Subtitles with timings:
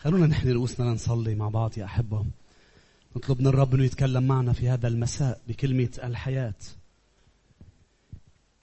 [0.00, 2.24] خلونا نحن رؤوسنا لنصلي مع بعض يا أحبة.
[3.16, 6.54] نطلب من الرب أنه يتكلم معنا في هذا المساء بكلمة الحياة.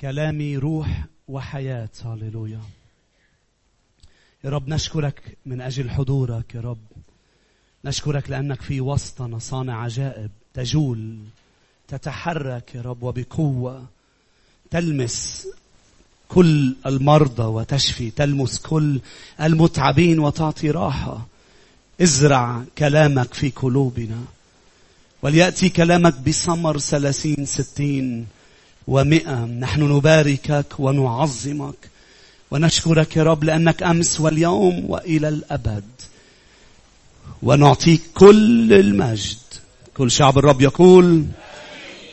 [0.01, 1.89] كلامي روح وحياة.
[2.03, 2.61] هاليلويا
[4.43, 6.85] يا رب نشكرك من أجل حضورك يا رب.
[7.85, 11.19] نشكرك لأنك في وسطنا صانع عجائب تجول
[11.87, 13.85] تتحرك يا رب وبقوة
[14.71, 15.47] تلمس
[16.33, 18.99] كل المرضى وتشفي تلمس كل
[19.41, 21.27] المتعبين وتعطي راحة.
[22.01, 24.21] ازرع كلامك في قلوبنا.
[25.21, 28.25] وليأتي كلامك بثمر ثلاثين ستين
[28.87, 29.45] ومئة.
[29.45, 31.89] نحن نباركك ونعظمك.
[32.51, 35.83] ونشكرك يا رب لأنك أمس واليوم وإلى الأبد.
[37.43, 39.37] ونعطيك كل المجد.
[39.97, 41.25] كل شعب الرب يقول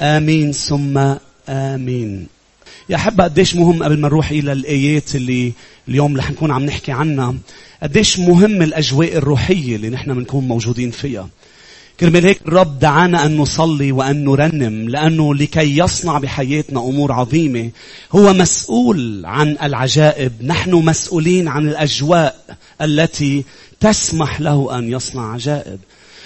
[0.00, 1.14] آمين ثم
[1.48, 2.39] آمين.
[2.90, 5.52] يا أحبة قديش مهم قبل ما نروح إلى الآيات اللي
[5.88, 7.34] اليوم رح نكون عم نحكي عنها
[7.82, 11.28] قديش مهم الأجواء الروحية اللي نحن بنكون موجودين فيها.
[12.00, 17.70] كرمال هيك الرب دعانا أن نصلي وأن نرنم لأنه لكي يصنع بحياتنا أمور عظيمة
[18.12, 20.32] هو مسؤول عن العجائب.
[20.42, 23.44] نحن مسؤولين عن الأجواء التي
[23.80, 25.78] تسمح له أن يصنع عجائب.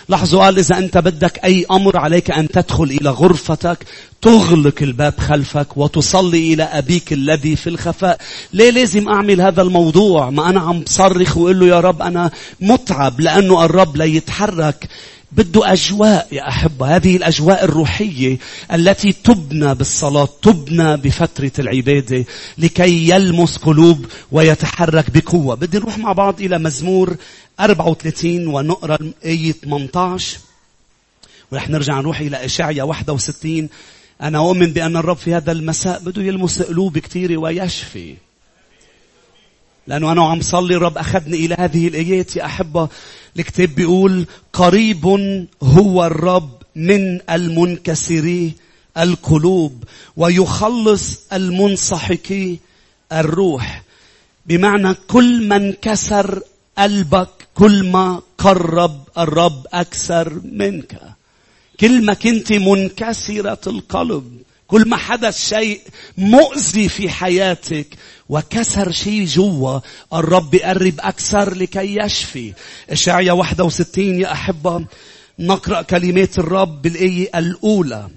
[0.08, 3.78] لاحظوا قال إذا أنت بدك أي أمر عليك أن تدخل إلى غرفتك
[4.22, 8.19] تغلق الباب خلفك وتصلي إلى أبيك الذي في الخفاء.
[8.52, 13.20] ليه لازم أعمل هذا الموضوع؟ ما أنا عم بصرخ وأقول له يا رب أنا متعب
[13.20, 14.88] لأنه الرب لا يتحرك.
[15.32, 18.38] بده أجواء يا أحبة هذه الأجواء الروحية
[18.72, 22.25] التي تبنى بالصلاة تبنى بفترة العبادة
[22.58, 25.55] لكي يلمس قلوب ويتحرك بقوة.
[25.55, 27.16] بدي نروح مع بعض إلى مزمور
[27.60, 30.38] 34 ونقرأ آية 18
[31.52, 33.69] ورح نرجع نروح إلى إشعيا 61
[34.22, 38.14] أنا أؤمن بأن الرب في هذا المساء بده يلمس قلوب كثيرة ويشفي.
[39.86, 42.88] لأنه أنا عم صلي الرب أخذني إلى هذه الآيات يا أحبة.
[43.38, 45.06] الكتاب بيقول قريب
[45.62, 48.52] هو الرب من المنكسري
[48.98, 49.84] القلوب
[50.16, 52.59] ويخلص المنصحكي
[53.12, 53.82] الروح.
[54.47, 56.41] بمعنى كل من كسر
[56.78, 61.00] قلبك كل ما قرب الرب أكثر منك.
[61.81, 65.81] كل ما كنت منكسرة القلب كل ما حدث شيء
[66.19, 67.87] مؤذي في حياتك
[68.28, 69.81] وكسر شيء جوا
[70.15, 72.53] الرب بيقرب أكثر لكي يشفي.
[72.91, 74.84] إشعيا 61 يا أحبة
[75.38, 78.09] نقرأ كلمات الرب بالآية الأولى.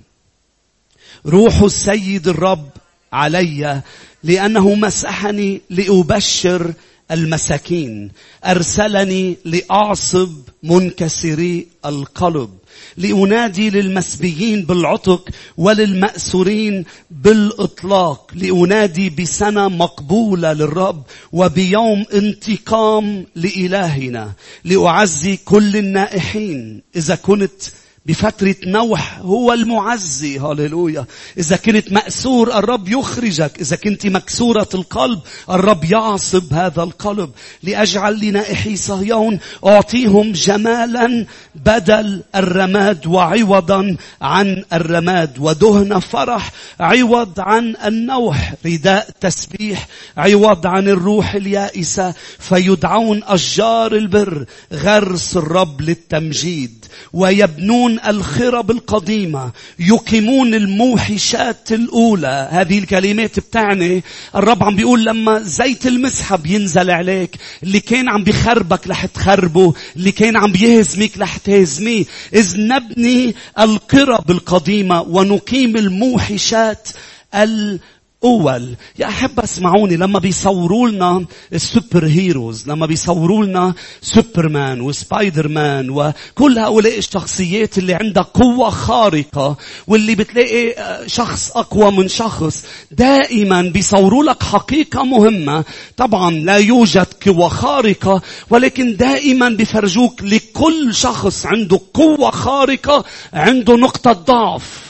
[1.25, 2.69] روح السيد الرب
[3.13, 3.81] علي
[4.23, 6.73] لأنه مسحني لأبشر
[7.11, 8.11] المساكين.
[8.45, 10.31] أرسلني لأعصب
[10.63, 12.49] منكسري القلب
[12.97, 24.31] لأنادي للمسبيين بالعتق وللمأسورين بالإطلاق لأنادي بسنة مقبولة للرب وبيوم انتقام لإلهنا
[24.63, 26.81] لأعزي كل النائحين.
[26.95, 27.61] إذا كنت
[28.07, 30.39] بفترة نوح هو المعزي.
[30.39, 31.05] هاليلويا
[31.37, 33.51] إذا كنت مأسور الرب يخرجك.
[33.59, 35.19] إذا كنت مكسورة القلب
[35.49, 37.31] الرب يعصب هذا القلب.
[37.63, 41.25] لأجعل لنائحي صهيون أعطيهم جمالا
[41.55, 46.51] بدل الرماد وعوضا عن الرماد ودهن فرح.
[46.79, 48.53] عوض عن النوح.
[48.65, 49.87] رداء تسبيح.
[50.17, 52.13] عوض عن الروح اليائسة.
[52.39, 54.45] فيدعون أشجار البر.
[54.73, 56.85] غرس الرب للتمجيد.
[57.13, 62.47] ويبنون الخرب القديمة يقيمون الموحشات الأولى.
[62.51, 64.03] هذه الكلمات بتعني
[64.35, 70.11] الرب عم بيقول لما زيت المسحة بينزل عليك اللي كان عم بخربك رح تخربه اللي
[70.11, 72.05] كان عم بيهزمك رح تهزميه.
[72.33, 76.89] إذ نبني القرب القديمة ونقيم الموحشات
[77.35, 77.79] ال
[78.23, 78.75] أول.
[78.99, 79.95] يا أحب أسمعوني.
[79.97, 87.93] لما بيصوروا لنا السوبر هيروز لما بيصوروا لنا سوبرمان وسبايدر مان وكل هؤلاء الشخصيات اللي
[87.93, 89.57] عندها قوة خارقة
[89.87, 90.75] واللي بتلاقي
[91.07, 95.63] شخص أقوى من شخص دائما بيصوروا لك حقيقة مهمة.
[95.97, 104.11] طبعا لا يوجد قوة خارقة ولكن دائما بيفرجوك لكل شخص عنده قوة خارقة عنده نقطة
[104.11, 104.86] ضعف.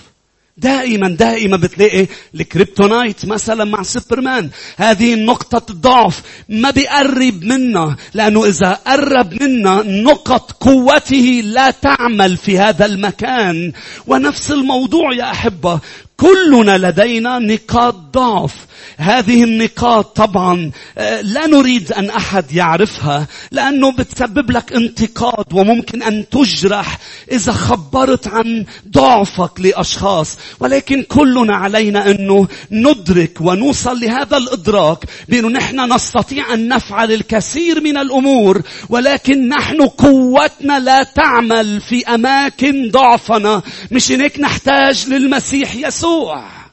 [0.57, 4.50] دائما دائما بتلاقي ال kryptonite مثلا مع سوبرمان.
[4.77, 12.59] هذه نقطة ضعف ما بيقرب منا لأنه إذا قرب منا نقط قوته لا تعمل في
[12.59, 13.74] هذا المكان.
[14.07, 15.80] ونفس الموضوع يا أحبة
[16.17, 18.53] كلنا لدينا نقاط ضعف.
[18.97, 26.29] هذه النقاط طبعا آه، لا نريد أن أحد يعرفها لأنه بتسبب لك انتقاد وممكن أن
[26.29, 26.97] تجرح
[27.31, 30.37] إذا خبرت عن ضعفك لأشخاص.
[30.59, 34.97] ولكن كلنا علينا أنه ندرك ونوصل لهذا الإدراك
[35.29, 42.89] بأنه نحن نستطيع أن نفعل الكثير من الأمور ولكن نحن قوتنا لا تعمل في أماكن
[42.91, 43.61] ضعفنا.
[43.91, 46.66] مش هيك نحتاج للمسيح يسوع؟ sua.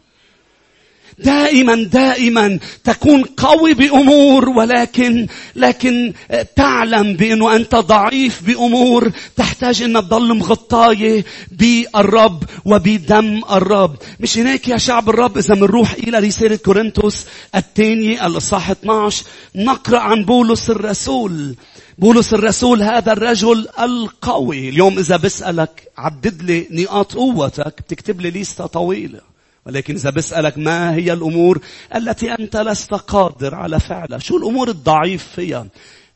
[1.19, 5.27] دائما دائما تكون قوي بأمور ولكن
[5.57, 6.13] لكن
[6.57, 9.13] تعلم بأنه أنت ضعيف بأمور.
[9.37, 13.97] تحتاج أن تضل مغطايه بالرب وبدم الرب.
[14.21, 17.25] مش هناك يا شعب الرب إذا بنروح إلى رساله كورنثوس
[17.55, 19.25] الثانية الإصحاح 12
[19.57, 21.57] نقرأ عن بولس الرسول.
[21.99, 24.69] بولس الرسول هذا الرجل القوي.
[24.69, 27.75] اليوم إذا بسألك عدد لي نقاط قوتك.
[27.89, 29.34] بتكتب لي ليسته طويلة.
[29.67, 31.61] ولكن إذا بسألك ما هي الأمور
[31.95, 35.67] التي أنت لست قادر على فعلها شو الأمور الضعيف فيها؟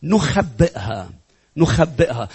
[0.02, 1.10] نخبئها.
[1.58, 2.28] نخبئها.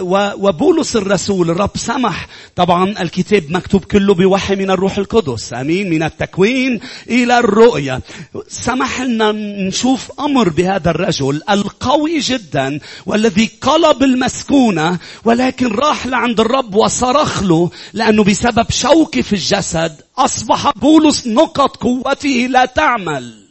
[0.00, 2.28] وبولس الرسول الرب سمح.
[2.56, 5.52] طبعا الكتاب مكتوب كله بوحي من الروح القدس.
[5.52, 5.90] آمين.
[5.90, 6.80] من التكوين
[7.10, 8.00] إلى الرؤيا
[8.48, 9.32] سمح لنا
[9.68, 17.70] نشوف أمر بهذا الرجل القوي جدا والذي قلب المسكونة ولكن راح لعند الرب وصرخ له
[17.92, 23.47] لأنه بسبب شوكة في الجسد أصبح بولس نقط قوته لا تعمل.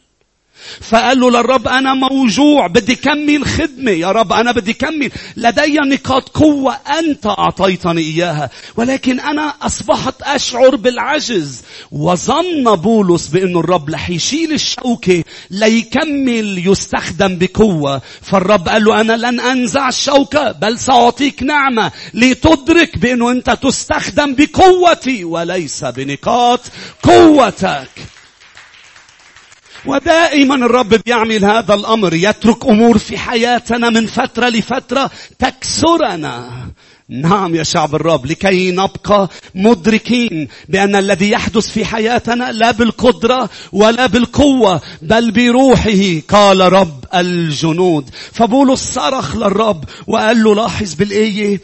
[0.80, 3.90] فقال له للرب أنا موجوع بدي كمل خدمة.
[3.90, 5.10] يا رب أنا بدي كمل.
[5.36, 8.50] لدي نقاط قوة أنت أعطيتني إياها.
[8.76, 11.62] ولكن أنا أصبحت أشعر بالعجز.
[11.92, 18.02] وظن بولس بأن الرب رح يشيل الشوكة ليكمل يستخدم بقوة.
[18.22, 25.24] فالرب قال له أنا لن أنزع الشوكة بل سأعطيك نعمة لتدرك بأنه أنت تستخدم بقوتي
[25.24, 26.60] وليس بنقاط
[27.02, 27.88] قوتك.
[29.86, 36.50] ودائما الرب بيعمل هذا الأمر يترك أمور في حياتنا من فترة لفترة تكسرنا.
[37.10, 44.06] نعم يا شعب الرب لكي نبقى مدركين بأن الذي يحدث في حياتنا لا بالقدرة ولا
[44.06, 48.10] بالقوة بل بروحه قال رب الجنود.
[48.32, 51.60] فبولس صرخ للرب وقال له لاحظ بالآية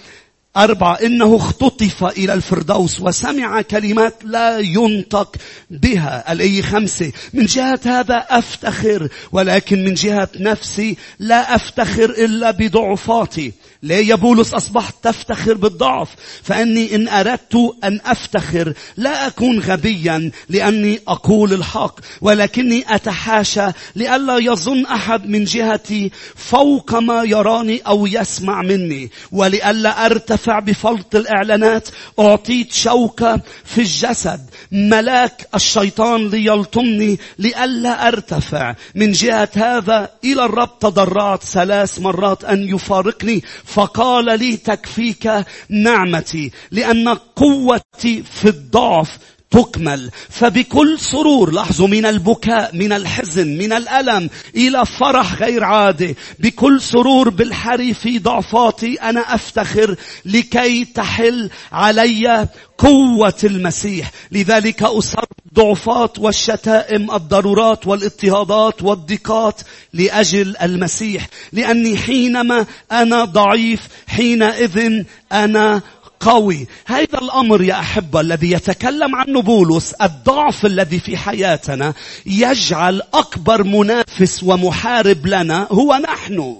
[0.57, 5.37] أربعة إنه اختطف إلى الفردوس وسمع كلمات لا ينطق
[5.71, 6.33] بها.
[6.33, 13.53] الأي خمسة من جهة هذا أفتخر ولكن من جهة نفسي لا أفتخر إلا بضعفاتي.
[13.85, 16.09] ليه يا بولس أصبحت تفتخر بالضعف؟
[16.43, 23.67] فأني إن أردت أن أفتخر لا أكون غبيا لأني أقول الحق ولكني أتحاشى
[23.97, 31.89] لئلا يظن أحد من جهتي فوق ما يراني أو يسمع مني ولئلا أرتفع بفلط الإعلانات
[32.19, 34.41] أعطيت شوكة في الجسد
[34.73, 38.75] ملاك الشيطان ليلطمني لئلا أرتفع.
[38.95, 43.43] من جهة هذا إلى الرب تضرعت ثلاث مرات أن يفارقني
[43.75, 49.19] فقال لي تكفيك نعمتي لأن قوتي في الضعف
[49.55, 56.17] تكمل فبكل سرور لاحظوا من البكاء من الحزن من الألم إلى فرح غير عادي.
[56.39, 62.49] بكل سرور بالحري في ضعفاتي أنا أفتخر لكي تحل علي
[62.79, 64.11] قوة المسيح.
[64.33, 69.61] لذلك أصر الضعفات والشتائم الضرورات والاضطهادات والضيقات
[69.93, 71.29] لأجل المسيح.
[71.53, 75.83] لأني حينما أنا ضعيف حينئذ أنا
[76.25, 76.67] قوي.
[76.87, 81.95] هذا الأمر يا أحبة الذي يتكلم عنه بولس الضعف الذي في حياتنا
[82.27, 86.57] يجعل أكبر منافس ومحارب لنا هو نحن.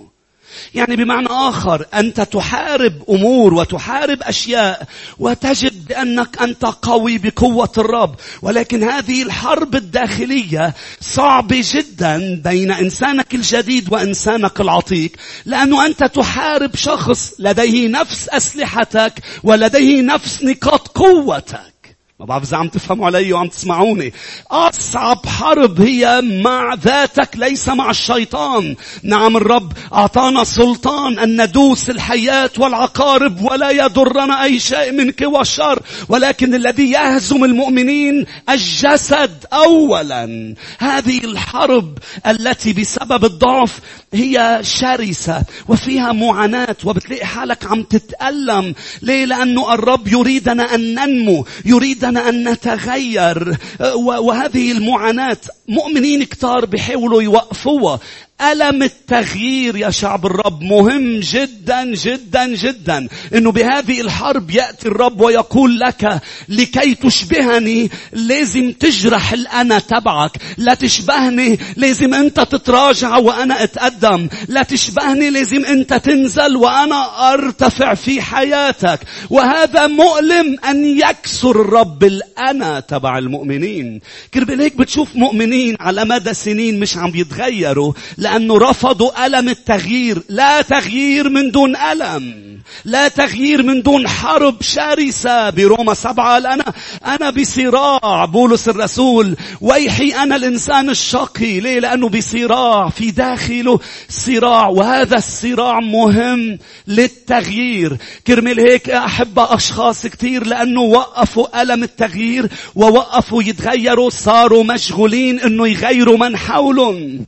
[0.75, 4.87] يعني بمعنى آخر أنت تحارب أمور وتحارب أشياء
[5.19, 8.15] وتجد بأنك أنت قوي بقوة الرب.
[8.43, 15.13] ولكن هذه الحرب الداخلية صعبة جدا بين إنسانك الجديد وإنسانك العتيق
[15.45, 21.74] لأنه أنت تحارب شخص لديه نفس أسلحتك ولديه نفس نقاط قوتك.
[22.21, 24.13] ما بعرف إذا عم تفهموا علي وعم تسمعوني.
[24.51, 28.77] أصعب حرب هي مع ذاتك ليس مع الشيطان.
[29.03, 35.83] نعم الرب أعطانا سلطان أن ندوس الحياة والعقارب ولا يضرنا أي شيء من قوى الشر.
[36.09, 40.55] ولكن الذي يهزم المؤمنين الجسد أولا.
[40.79, 43.81] هذه الحرب التي بسبب الضعف
[44.13, 48.75] هي شرسة وفيها معاناة وبتلاقي حالك عم تتألم.
[49.03, 51.47] ليه؟ لأنه الرب يريدنا أن ننمو.
[51.65, 53.57] يريدنا يريدنا أن نتغير.
[53.97, 55.37] وهذه المعاناة.
[55.69, 58.01] مؤمنين كتار بيحاولوا يوقفوها.
[58.41, 63.09] ألم التغيير يا شعب الرب؟ مهم جدا جدا جدا.
[63.35, 70.31] إنه بهذه الحرب يأتي الرب ويقول لك لكي تشبهني لازم تجرح الأنا تبعك.
[70.59, 74.29] لا تشبهني لازم أنت تتراجع وأنا أتقدم.
[74.49, 79.01] لا تشبهني لازم أنت تنزل وأنا أرتفع في حياتك.
[79.31, 84.01] وهذا مؤلم أن يكسر الرب الأنا تبع المؤمنين.
[84.35, 87.93] كربل هيك بتشوف مؤمنين على مدى سنين مش عم بيتغيروا
[88.25, 90.23] لأنه رفضوا ألم التغيير.
[90.29, 92.45] لا تغيير من دون ألم.
[92.85, 96.39] لا تغيير من دون حرب شرسة بروما سبعة.
[96.39, 96.65] أنا
[97.07, 99.37] أنا بصراع بولس الرسول.
[99.61, 101.61] ويحي أنا الإنسان الشقي.
[101.61, 102.89] ليه؟ لأنه بصراع.
[102.89, 104.69] في داخله صراع.
[104.69, 107.97] وهذا الصراع مهم للتغيير.
[108.27, 116.19] كرمال هيك أحب أشخاص كتير لأنه وقفوا ألم التغيير ووقفوا يتغيروا صاروا مشغولين إنه يغيروا
[116.19, 117.27] من حولهم.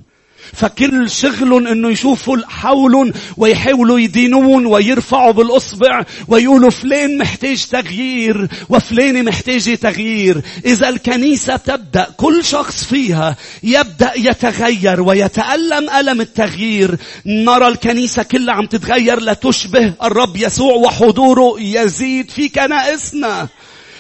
[0.53, 9.75] فكل شغلهم إنه يشوفوا حولهم ويحاولوا يدينون ويرفعوا بالأصبع ويقولوا فلان محتاج تغيير وفلان محتاجة
[9.75, 10.41] تغيير.
[10.65, 16.97] إذا الكنيسة تبدأ كل شخص فيها يبدأ يتغير ويتألم ألم التغيير.
[17.27, 23.49] نرى الكنيسة كلها عم تتغير لتشبه الرب يسوع وحضوره يزيد في كنائسنا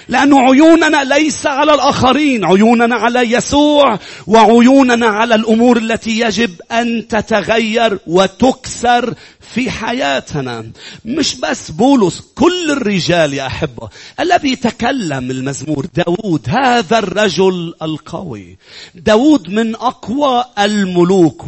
[0.09, 7.99] لأن عيوننا ليس على الآخرين عيوننا على يسوع وعيوننا على الأمور التي يجب أن تتغير
[8.07, 9.15] وتكسر
[9.55, 10.71] في حياتنا.
[11.05, 13.89] مش بس بولس كل الرجال يا أحبة.
[14.21, 18.59] الذي تكلم المزمور داود هذا الرجل القوي.
[18.95, 21.47] داود من أقوى الملوك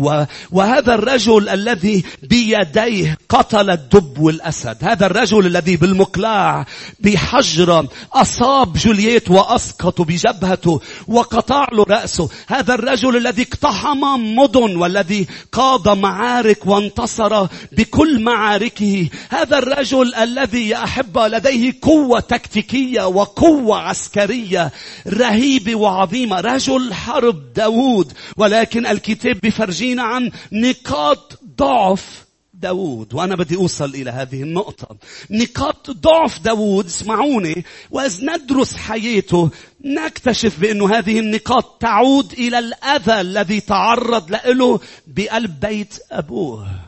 [0.51, 4.77] وهذا الرجل الذي بيديه قتل الدب والأسد.
[4.83, 6.67] هذا الرجل الذي بالمقلاع
[7.01, 12.29] بحجرة أصاب جولييت وأسقط بجبهته وقطع له رأسه.
[12.47, 14.01] هذا الرجل الذي اقتحم
[14.37, 17.47] مدن والذي قاد معارك وانتصر
[17.89, 19.09] بكل معاركه.
[19.31, 24.73] هذا الرجل الذي يا أحبة لديه قوة تكتيكية وقوة عسكرية
[25.07, 33.95] رهيبة وعظيمة رجل حرب داود ولكن الكتاب بفرجينا عن نقاط ضعف داود وأنا بدي أوصل
[33.95, 34.97] إلى هذه النقطة.
[35.31, 39.51] نقاط ضعف داود اسمعوني وإذ ندرس حياته.
[39.85, 46.88] نكتشف بأن هذه النقاط تعود إلى الأذى الذي تعرض له بقلب بيت أبوه.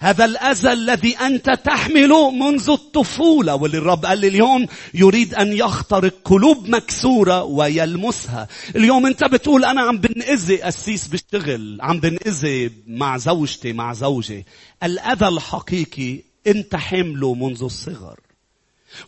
[0.00, 3.54] هذا الأذى الذي أنت تحمله منذ الطفولة.
[3.54, 8.48] واللي الرب قال لي اليوم يريد أن يخترق قلوب مكسورة ويلمسها.
[8.76, 14.46] اليوم أنت بتقول أنا عم بنأذي قسيس بالشغل عم بنأذي مع زوجتي مع زوجي.
[14.82, 18.27] الأذى الحقيقي أنت حمله منذ الصغر.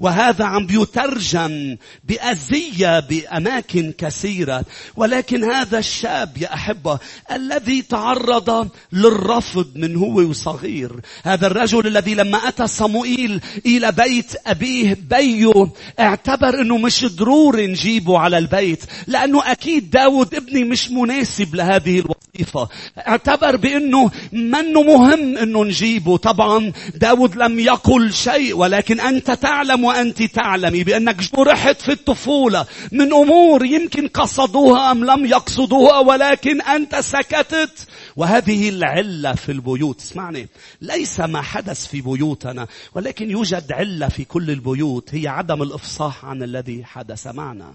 [0.01, 4.65] وهذا عم بيترجم بأذية بأماكن كثيرة.
[4.97, 6.99] ولكن هذا الشاب يا أحبة
[7.33, 11.01] الذي تعرض للرفض من هو صغير.
[11.25, 15.71] هذا الرجل الذي لما أتى صموئيل إلى بيت أبيه بيو
[16.01, 22.69] اعتبر أنه مش ضروري نجيبه على البيت لأنه أكيد داود ابني مش مناسب لهذه الوظيفة.
[22.99, 26.17] اعتبر بأنه منه مهم أنه نجيبه.
[26.17, 32.67] طبعا داود لم يقل شيء ولكن أنت تعلم أعلم وأنت تعلمي بأنك جرحت في الطفولة.
[32.93, 37.87] من أمور يمكن قصدوها أم لم يقصدوها ولكن أنت سكتت.
[38.17, 40.01] وهذه العلة في البيوت.
[40.01, 40.49] اسمعني
[40.81, 46.43] ليس ما حدث في بيوتنا ولكن يوجد علة في كل البيوت هي عدم الإفصاح عن
[46.43, 47.73] الذي حدث معنا.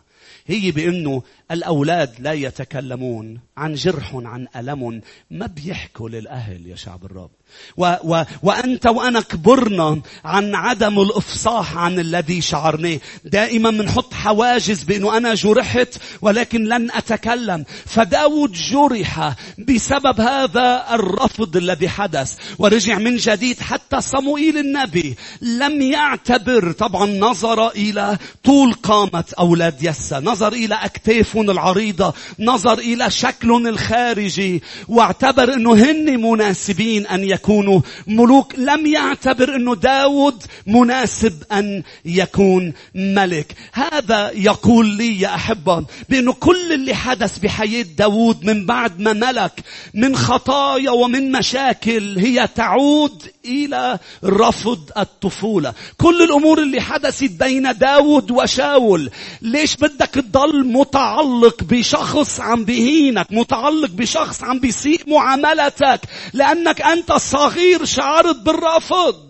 [0.47, 5.01] هي بأنه الأولاد لا يتكلمون عن جرح عن ألم
[5.31, 7.29] ما بيحكوا للأهل يا شعب الرب.
[7.77, 12.99] و و وأنت وأنا كبرنا عن عدم الإفصاح عن الذي شعرناه.
[13.25, 17.65] دائما بنحط حواجز بأنه أنا جرحت ولكن لن أتكلم.
[17.85, 19.35] فداود جرح
[19.67, 22.37] بسبب هذا الرفض الذي حدث.
[22.59, 26.71] ورجع من جديد حتى صموئيل النبي لم يعتبر.
[26.71, 32.13] طبعا نظر إلى طول قامة أولاد يسى نظر إلى أكتافهم العريضة.
[32.39, 34.63] نظر إلى شكلهم الخارجي.
[34.87, 37.81] واعتبر أنه هن مناسبين أن يكونوا.
[38.07, 43.55] ملوك لم يعتبر أنه داود مناسب أن يكون ملك.
[43.73, 49.63] هذا يقول لي يا أحبة بأنه كل اللي حدث بحياة داود من بعد ما ملك
[49.93, 55.73] من خطايا ومن مشاكل هي تعود إلى رفض الطفولة.
[55.97, 59.09] كل الأمور اللي حدثت بين داود وشاول.
[59.41, 66.01] ليش بدك تضل متعلق بشخص عم بهينك متعلق بشخص عم بيسيء معاملتك
[66.33, 69.25] لأنك أنت صغير شعرت بالرفض.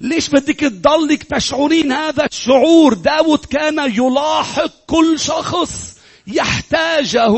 [0.00, 5.94] ليش بدك تضلك تشعرين هذا الشعور؟ داود كان يلاحق كل شخص
[6.26, 7.34] يحتاجه.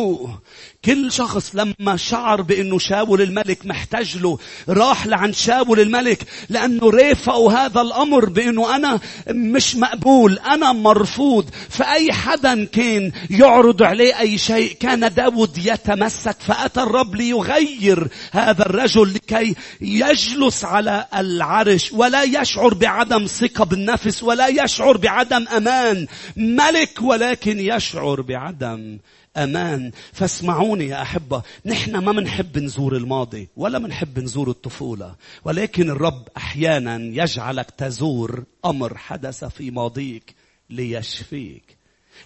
[0.86, 4.38] كل شخص لما شعر بأنه شاول الملك محتاج له
[4.68, 11.50] راح لعند شاول الملك لأنه رافقوا هذا الأمر بأنه أنا مش مقبول أنا مرفوض.
[11.68, 19.14] فأي حدا كان يعرض عليه أي شيء كان داود يتمسك فأتى الرب ليغير هذا الرجل
[19.14, 26.06] لكي يجلس على العرش ولا يشعر بعدم ثقة بالنفس ولا يشعر بعدم أمان.
[26.36, 28.98] ملك ولكن يشعر بعدم
[29.36, 29.90] أمان.
[30.12, 31.42] فاسمعوني يا أحبة.
[31.66, 35.14] نحن ما منحب نزور الماضي ولا منحب نزور الطفولة.
[35.44, 40.34] ولكن الرب أحيانا يجعلك تزور أمر حدث في ماضيك
[40.70, 41.75] ليشفيك.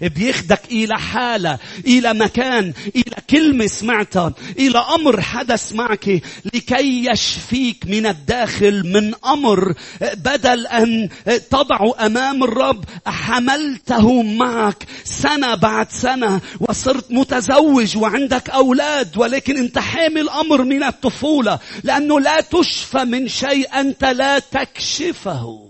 [0.00, 6.23] بياخدك إلى حالة إلى مكان إلى كلمة سمعتها إلى أمر حدث معك
[6.54, 11.09] لكي يشفيك من الداخل من أمر بدل أن
[11.50, 20.28] تضعه أمام الرب حملته معك سنة بعد سنة وصرت متزوج وعندك أولاد ولكن أنت حامل
[20.28, 25.69] أمر من الطفولة لأنه لا تشفى من شيء أنت لا تكشفه.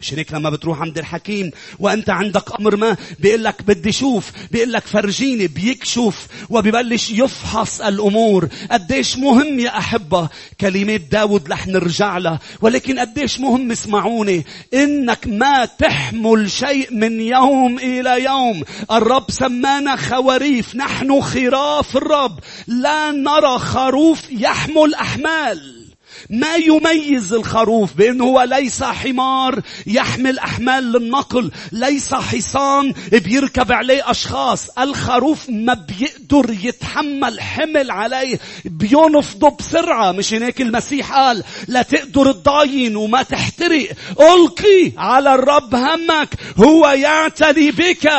[0.00, 4.72] مش هيك لما بتروح عند الحكيم وأنت عندك أمر ما بيقول لك بدي شوف بيقول
[4.72, 8.48] لك فرجيني بيكشف وبيبلش يفحص الأمور.
[8.70, 10.28] قديش مهم يا أحبة
[10.60, 17.78] كلمات داود رح نرجع لها ولكن قديش مهم اسمعوني إنك ما تحمل شيء من يوم
[17.78, 18.62] إلى يوم.
[18.92, 22.38] الرب سمانا خواريف نحن خراف الرب.
[22.66, 25.83] لا نرى خروف يحمل أحمال.
[26.30, 34.78] ما يميز الخروف بأنه هو ليس حمار يحمل أحمال للنقل ليس حصان بيركب عليه أشخاص.
[34.78, 40.12] الخروف ما بيقدر يتحمل حمل عليه بينفضه بسرعة.
[40.12, 43.88] مش هيك المسيح قال؟ لا تقدر تضاين وما تحترق.
[44.20, 48.12] ألقي على الرب همك هو يعتني بك.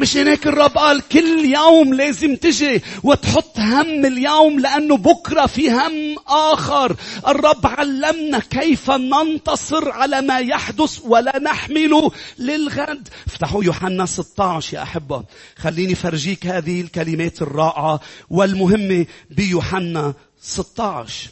[0.00, 6.16] مش هناك الرب قال كل يوم لازم تجي وتحط هم اليوم لأنه بكرة في هم
[6.28, 6.96] آخر.
[7.28, 13.08] الرب علمنا كيف ننتصر على ما يحدث ولا نحمله للغد.
[13.26, 15.24] افتحوا يوحنا 16 يا أحبة.
[15.56, 18.00] خليني فرجيك هذه الكلمات الرائعة
[18.30, 21.30] والمهمة بيوحنا 16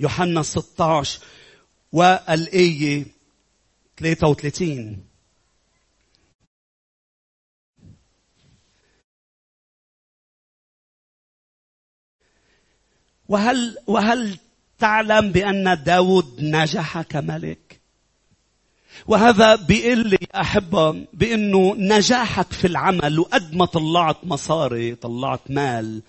[0.00, 1.18] يوحنا 16
[1.92, 3.06] والآية
[3.96, 5.13] 33
[13.34, 14.38] وهل, وهل
[14.78, 17.80] تعلم بأن داود نجح كملك؟
[19.06, 26.02] وهذا بيقول لي أحبة بأنه نجاحك في العمل وقد ما طلعت مصاري طلعت مال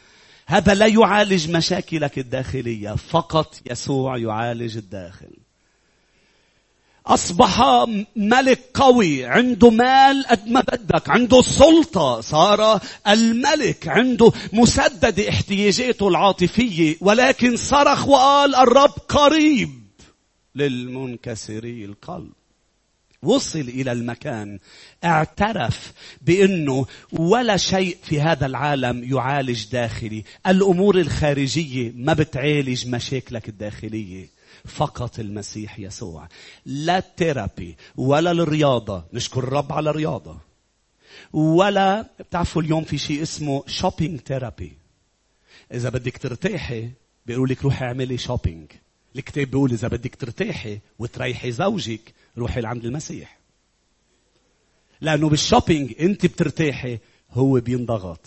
[0.47, 5.44] هذا لا يعالج مشاكلك الداخلية فقط يسوع يعالج الداخل
[7.07, 16.07] أصبح ملك قوي عنده مال قد ما بدك عنده سلطة صار الملك عنده مسدد احتياجاته
[16.07, 19.69] العاطفية ولكن صرخ وقال الرب قريب
[20.55, 22.31] للمنكسري القلب.
[23.23, 24.59] وصل إلى المكان
[25.03, 30.23] اعترف بأنه ولا شيء في هذا العالم يعالج داخلي.
[30.47, 34.34] الأمور الخارجية ما بتعالج مشاكلك الداخلية.
[34.65, 36.27] فقط المسيح يسوع.
[36.65, 39.03] لا ال therapy ولا الرياضة.
[39.13, 40.37] نشكر الرب على الرياضة.
[41.33, 44.73] ولا بتعرفوا اليوم في شيء اسمه shopping therapy
[45.73, 46.89] إذا بدك ترتاحي
[47.25, 48.71] بيقولوا لك روحي اعملي shopping
[49.15, 53.37] الكتاب بيقول إذا بدك ترتاحي وتريحي زوجك روحي لعند المسيح.
[55.01, 56.99] لأنه بال shopping أنت بترتاحي
[57.31, 58.19] هو بينضغط.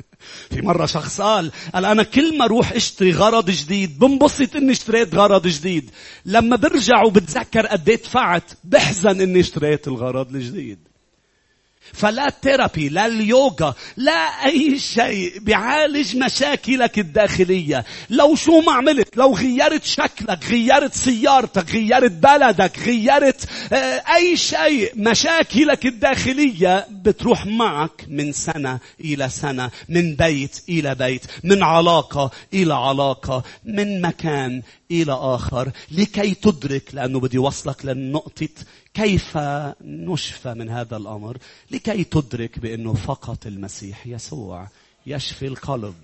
[0.50, 5.14] في مرة شخص قال قال أنا كل ما أروح أشتري غرض جديد بنبسط إني اشتريت
[5.14, 5.90] غرض جديد.
[6.24, 10.78] لما برجع وبتذكر قد إيه دفعت بحزن إني اشتريت الغرض الجديد.
[11.92, 15.38] فلا ثيرابي لا اليوغا لا أي شيء.
[15.40, 17.84] بيعالج مشاكلك الداخلية.
[18.10, 24.92] لو شو ما عملت لو غيرت شكلك غيرت سيارتك غيرت بلدك غيرت آه، أي شيء.
[24.96, 32.74] مشاكلك الداخلية بتروح معك من سنة إلى سنة من بيت إلى بيت من علاقة إلى
[32.74, 35.72] علاقة من مكان إلى آخر.
[35.90, 38.48] لكي تدرك لأنه بدي وصلك لنقطة
[38.94, 39.38] كيف
[39.80, 41.38] نشفى من هذا الأمر؟
[41.70, 44.68] لكي تدرك بأنه فقط المسيح يسوع
[45.06, 45.94] يشفي القلب.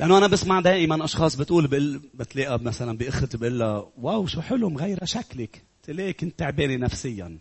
[0.00, 4.70] لأنه أنا بسمع دائما أشخاص بتقول بقل بتلاقى مثلا بأخت بقول لها واو شو حلو
[4.70, 5.62] مغيرة شكلك.
[5.82, 7.38] تلاقي كنت تعبانة نفسيا؟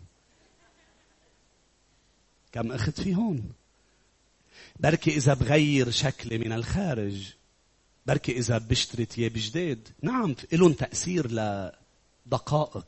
[2.51, 3.43] كم أخت في هون
[4.81, 7.33] بركي إذا بغير شكلي من الخارج.
[8.05, 12.87] بركي إذا بشتري ثياب جداد نعم لهم تأثير لدقائق.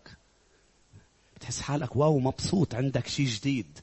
[1.35, 3.79] بتحس حالك wow مبسوط عندك شيء جديد.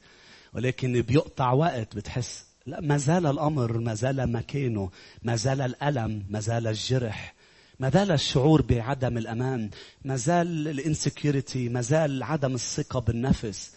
[0.52, 4.90] ولكن بيقطع وقت بتحس لا ما زال الأمر ما زال مكانه
[5.22, 7.34] ما زال الألم ما زال الجرح
[7.80, 9.70] ما زال الشعور بعدم الأمان
[10.04, 13.72] ما زال ال insecurity ما زال عدم الثقة بالنفس.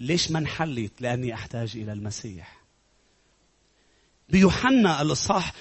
[0.00, 2.63] ليش ما انحلت لأني أحتاج إلى المسيح.
[4.28, 5.52] بيوحنا الإصحاح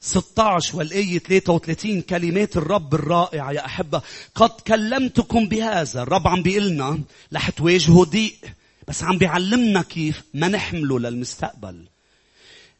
[0.00, 4.02] 16 والآية 33 كلمات الرب الرائعة يا أحبة.
[4.34, 6.02] قد كلمتكم بهذا.
[6.02, 6.98] الرب عم بيقلنا
[7.34, 8.36] رح تواجهوا ضيق
[8.88, 11.84] بس عم بيعلمنا كيف ما نحمله للمستقبل.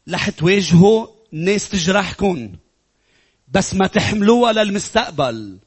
[0.09, 2.51] رح تواجهوا ناس تجرحكم
[3.47, 5.57] بس ما تحملوها للمستقبل.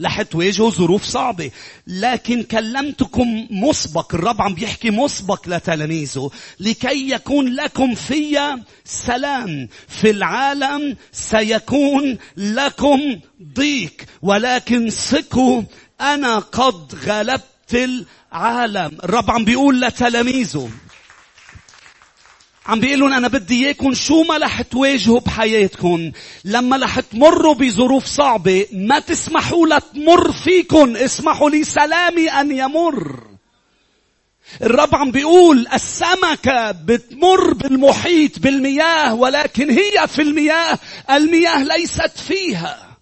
[0.00, 1.50] رح تواجهوا ظروف صعبة.
[1.86, 6.30] لكن كلمتكم مسبق الرب عم بيحكي مسبق لتلاميذه.
[6.60, 13.20] لكي يكون لكم فيا سلام في العالم سيكون لكم
[13.54, 13.94] ضيق.
[14.22, 15.62] ولكن ثقوا
[16.00, 18.98] أنا قد غلبت العالم.
[19.04, 20.70] الرب عم بيقول لتلاميذه.
[22.66, 26.12] عم بيقول لهم أنا بدي إياكم شو ما رح تواجهوا بحياتكم.
[26.44, 30.96] لما رح تمروا بظروف صعبة ما تسمحوا لا تمر فيكم.
[30.96, 33.20] اسمحوا لي سلامي أن يمر.
[34.62, 40.78] الرب عم بيقول السمكة بتمر بالمحيط بالمياه ولكن هي في المياه.
[41.10, 42.93] المياه ليست فيها.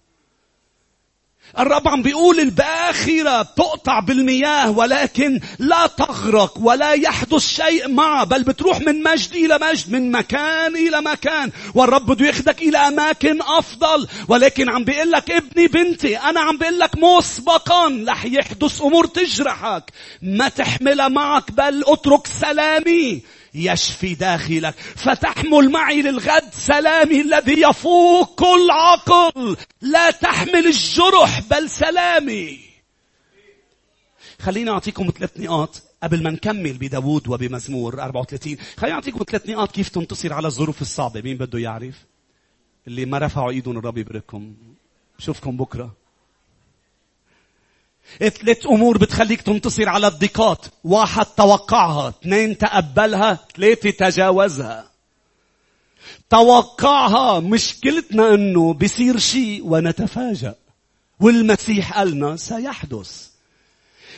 [1.59, 8.79] الرب عم بيقول الباخرة بتقطع بالمياه ولكن لا تغرق ولا يحدث شيء معها بل بتروح
[8.81, 14.07] من مجد إلى مجد من مكان إلى مكان والرب بده ياخدك إلى أماكن أفضل.
[14.27, 19.83] ولكن عم بيقول لك ابني بنتي أنا عم بيقول لك مسبقا رح يحدث أمور تجرحك.
[20.21, 23.21] ما تحملها معك بل اترك سلامي.
[23.55, 24.75] يشفي داخلك.
[24.75, 32.59] فتحمل معي للغد سلامي الذي يفوق كل عقل لا تحمل الجرح بل سلامي.
[34.39, 39.89] خليني أعطيكم ثلاث نقاط قبل ما نكمل بداود وبمزمور 34 خليني أعطيكم ثلاث نقاط كيف
[39.89, 41.21] تنتصر على الظروف الصعبة.
[41.21, 41.95] مين بده يعرف؟
[42.87, 44.53] اللي ما رفعوا إيدهم الرب يبارككم
[45.19, 46.02] بشوفكم بكرة.
[48.19, 54.89] ثلاث أمور بتخليك تنتصر على الضيقات واحد توقعها اثنين تقبلها ثلاثة تجاوزها.
[56.29, 60.55] توقعها مشكلتنا إنه بيصير شيء ونتفاجأ.
[61.19, 63.27] والمسيح قالنا سيحدث.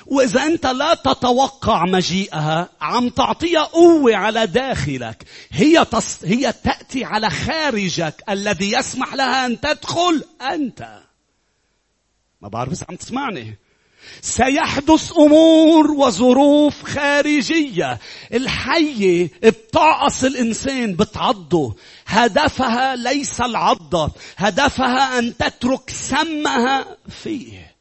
[0.05, 5.23] وإذا أنت لا تتوقع مجيئها عم تعطيها قوة على داخلك.
[5.51, 6.19] هي, تص...
[6.23, 8.23] هي تأتي على خارجك.
[8.29, 10.99] الذي يسمح لها أن تدخل أنت.
[12.41, 13.57] ما بعرف إذا عم تسمعني.
[14.21, 17.99] سيحدث أمور وظروف خارجية.
[18.33, 21.75] الحيه بتعقص الإنسان بتعضه.
[22.07, 26.85] هدفها ليس العضه هدفها أن تترك سمها
[27.23, 27.75] فيه.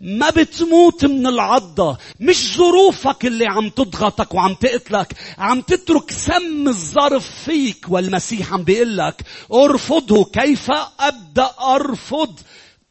[0.00, 5.14] ما بتموت من العضة مش ظروفك اللي عم تضغطك وعم تقتلك.
[5.38, 9.22] عم تترك سم الظرف فيك والمسيح عم بيقلك.
[9.52, 10.24] ارفضه.
[10.24, 12.40] كيف أبدأ أرفض؟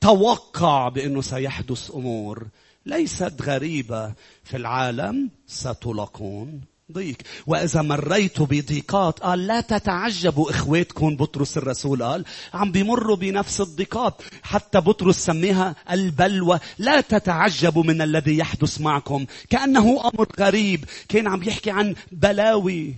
[0.01, 2.47] توقع بأنه سيحدث أمور.
[2.88, 7.17] ليست غريبة في العالم ستلاقون ضيق.
[7.47, 14.21] وإذا مريت بضيقات قال لا تتعجبوا إخواتكم بطرس الرسول قال عم بيمروا بنفس الضيقات.
[14.43, 16.60] حتى بطرس سميها البلوى.
[16.78, 19.26] لا تتعجبوا من الذي يحدث معكم.
[19.50, 20.86] كأنه أمر غريب.
[21.10, 22.95] كان عم يحكي عن بلاوي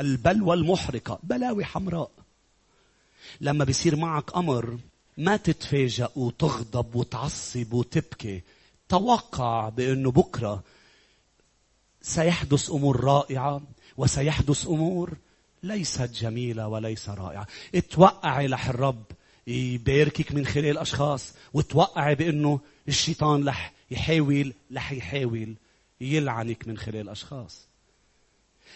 [0.00, 2.10] البلوى المحرقة بلاوي حمراء.
[3.40, 4.78] لما بيصير معك أمر
[5.18, 8.42] ما تتفاجأ وتغضب وتعصب وتبكي.
[8.90, 10.62] توقع بأنه بكرة
[12.02, 13.62] سيحدث أمور رائعة
[13.96, 15.16] وسيحدث أمور
[15.62, 17.46] ليست جميلة وليس رائعة.
[17.74, 19.04] اتوقعي لح الرب
[19.46, 25.54] يباركك من خلال أشخاص وتوقعي بأنه الشيطان لح يحاول لح يحاول
[26.00, 27.66] يلعنك من خلال أشخاص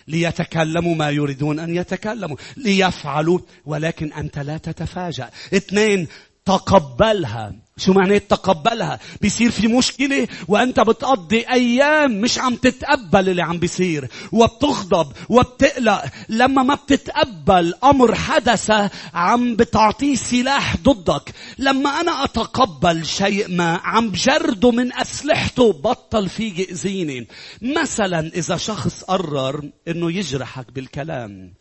[0.09, 5.31] ليتكلموا ما يريدون أن يتكلموا ليفعلوا ولكن أنت لا تتفاجأ.
[5.55, 6.09] اثنين
[6.44, 7.55] تقبلها.
[7.77, 14.09] شو معنى تقبلها بيصير في مشكلة وانت بتقضي أيام مش عم تتقبل اللي عم بيصير
[14.33, 16.05] وبتغضب وبتقلق.
[16.29, 18.71] لما ما بتتقبل أمر حدث
[19.15, 21.35] عم بتعطيه سلاح ضدك.
[21.59, 27.27] لما أنا اتقبل شيء ما عم بجرده من اسلحته بطل في يأذيني
[27.63, 31.55] مثلا إذا شخص قرر إنه يجرحك بالكلام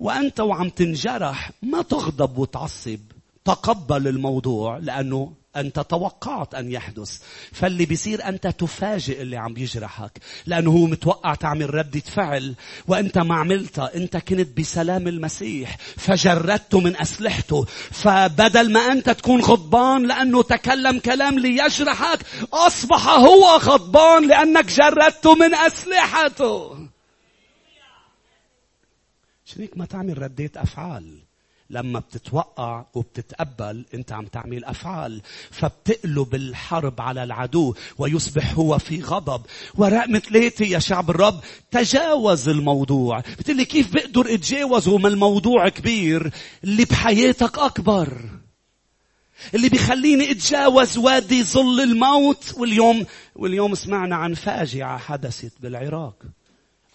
[0.00, 3.00] وأنت وعم تنجرح ما تغضب وتعصب
[3.44, 7.18] تقبل الموضوع لأنه أنت توقعت أن يحدث.
[7.52, 10.18] فاللي بيصير أنت تفاجئ اللي عم بيجرحك.
[10.46, 12.54] لأنه هو متوقع تعمل ردة فعل.
[12.88, 15.76] وأنت ما عملتها أنت كنت بسلام المسيح.
[15.96, 17.64] فجردته من أسلحته.
[17.90, 22.18] فبدل ما أنت تكون غضبان لأنه تكلم كلام ليجرحك
[22.52, 26.88] أصبح هو غضبان لأنك جردته من أسلحته.
[29.44, 31.18] شريك ما تعمل رديت أفعال.
[31.74, 39.42] لما بتتوقع وبتتقبل انت عم تعمل افعال فبتقلب الحرب على العدو ويصبح هو في غضب.
[39.74, 43.20] ورقم ثلاثة يا شعب الرب تجاوز الموضوع.
[43.20, 46.30] بتقول كيف بقدر اتجاوزه ما الموضوع كبير؟
[46.64, 48.18] اللي بحياتك أكبر.
[49.54, 52.54] اللي بيخليني اتجاوز وادي ظل الموت.
[52.56, 56.22] واليوم واليوم سمعنا عن فاجعة حدثت بالعراق.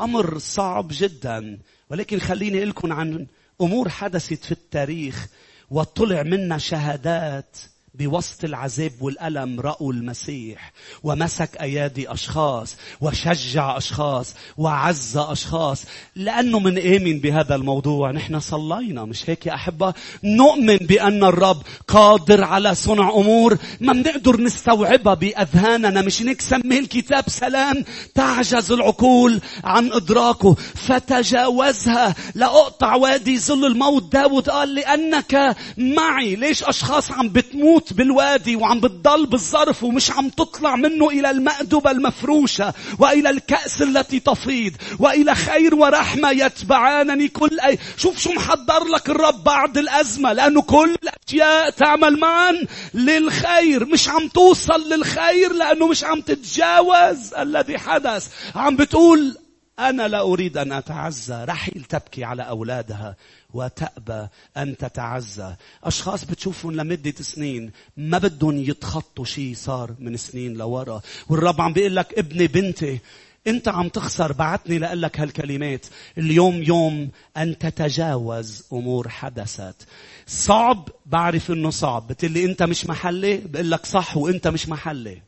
[0.02, 1.60] أمر صعب جدا.
[1.90, 3.28] ولكن خليني لكم عن
[3.62, 5.28] أمور حدثت في التاريخ
[5.70, 7.58] وطلع منا شهادات.
[7.94, 10.72] بوسط العذاب والألم رأوا المسيح
[11.04, 15.84] ومسك أيادي أشخاص وشجع أشخاص وعز أشخاص.
[16.16, 18.12] لأنه من آمن بهذا الموضوع.
[18.12, 19.06] نحن صلينا.
[19.06, 26.02] مش هيك يا أحبة؟ نؤمن بأن الرب قادر على صنع أمور ما بنقدر نستوعبها بأذهاننا.
[26.02, 27.86] مش هيك سميه الكتاب سلام.
[28.16, 30.54] تعجز العقول عن إدراكه.
[30.76, 32.16] فتجاوزها.
[32.36, 34.12] لأقطع وادي ظل الموت.
[34.12, 36.36] داود قال لأنك معي.
[36.36, 42.74] ليش أشخاص عم بتموت؟ بالوادي وعم بتضل بالظرف ومش عم تطلع منه إلى المأدبة المفروشة
[43.00, 49.44] وإلى الكأس التي تفيض وإلى خير ورحمة يتبعانني كل أي شوف شو محضر لك الرب
[49.44, 52.54] بعد الأزمة لأنه كل الأشياء تعمل معا
[52.94, 58.28] للخير مش عم توصل للخير لأنه مش عم تتجاوز الذي حدث.
[58.56, 59.38] عم بتقول
[59.80, 63.16] أنا لا أريد أن أتعزى رحيل تبكي على أولادها.
[63.54, 65.56] وتأبى أن تتعزى.
[65.84, 71.02] أشخاص بتشوفهم لمدة سنين ما بدهم يتخطوا شيء صار من سنين لورا.
[71.30, 73.00] والرب عم بيقول لك ابني بنتي
[73.48, 75.86] أنت عم تخسر بعتني لأقول لك هالكلمات.
[76.18, 79.88] اليوم يوم أن تتجاوز أمور حدثت.
[80.28, 82.08] صعب بعرف إنه صعب.
[82.08, 85.22] بتقلي أنت مش محلي؟ بقول لك صح وأنت مش محلي.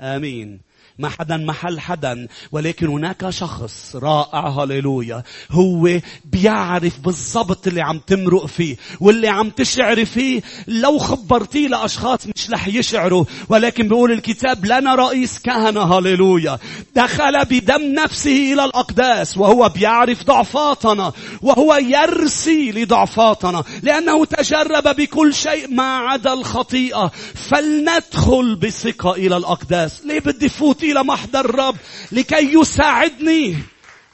[0.00, 0.60] آمين.
[0.98, 8.46] ما حدا محل حدا ولكن هناك شخص رائع هللويا هو بيعرف بالضبط اللي عم تمرق
[8.46, 10.42] فيه واللي عم تشعري فيه.
[10.68, 16.58] لو خبرتيه لأشخاص مش رح يشعروا ولكن بيقول الكتاب لنا رئيس كهنة هللويا.
[16.96, 25.74] دخل بدم نفسه إلى الأقداس وهو بيعرف ضعفاتنا وهو يرسي لضعفاتنا لأنه تجرب بكل شيء
[25.74, 27.10] ما عدا الخطيئة.
[27.34, 30.04] فلندخل بثقة إلى الأقداس.
[30.04, 31.76] ليه بدي فوت إلى محضر الرب
[32.12, 33.56] لكي يساعدني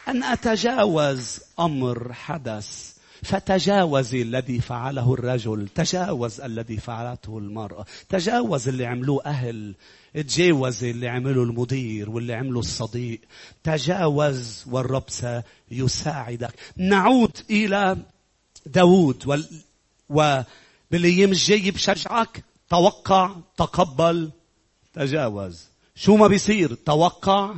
[0.09, 2.95] أن أتجاوز أمر حدث.
[3.23, 9.75] فتجاوز الذي فعله الرجل تجاوز الذي فعلته المرأة تجاوز اللي عملوه أهل
[10.15, 13.21] تجاوز اللي عمله المدير واللي عمله الصديق
[13.63, 16.55] تجاوز والرب سيساعدك.
[16.77, 17.97] نعود إلى
[18.67, 19.49] داود وال...
[20.09, 22.45] وبالأيام الجاية بشجعك.
[22.71, 24.31] توقع تقبل
[24.95, 25.74] تجاوز.
[25.95, 27.55] شو ما بيصير؟ توقع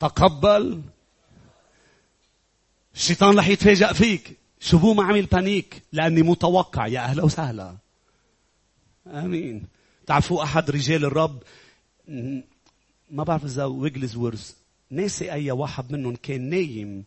[0.00, 0.82] تقبل.
[2.94, 4.38] الشيطان رح يتفاجأ فيك.
[4.60, 6.86] شو بو ما عمل panic؟ لأني متوقع.
[6.86, 7.76] يا أهلا وسهلا.
[9.06, 9.66] آمين.
[10.06, 11.42] تعرفوا أحد رجال الرب؟
[13.10, 14.54] ما بعرف إذا ويجلز ورز
[14.90, 17.04] ناسي أي واحد منهم كان نايم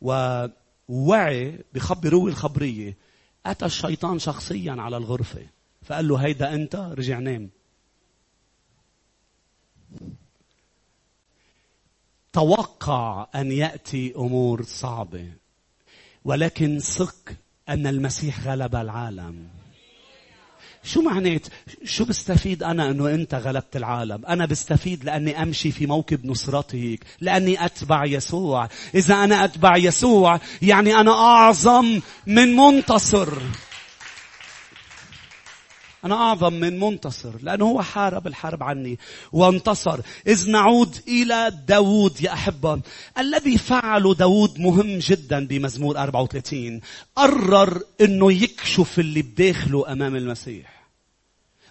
[0.00, 2.96] ووعي بخبروه الخبرية.
[3.46, 5.46] أتى الشيطان شخصيا على الغرفة.
[5.82, 7.50] فقال له هيدا أنت؟ رجع نام.
[12.32, 15.26] توقع أن يأتي أمور صعبة
[16.24, 17.32] ولكن ثق
[17.68, 19.48] أن المسيح غلب العالم.
[20.84, 21.46] شو معنات
[21.84, 27.64] شو بستفيد أنا أنه أنت غلبت العالم؟ أنا بستفيد لأني أمشي في موكب نصرتك لأني
[27.64, 28.68] أتبع يسوع.
[28.94, 33.38] إذا أنا أتبع يسوع يعني أنا أعظم من منتصر.
[36.04, 38.98] أنا أعظم من منتصر لأنه هو حارب الحرب عني
[39.32, 40.00] وانتصر.
[40.26, 42.80] إذ نعود إلى داود يا أحبة.
[43.18, 46.80] الذي فعله داود مهم جدا بمزمور 34
[47.16, 50.88] قرر أنه يكشف اللي بداخله أمام المسيح.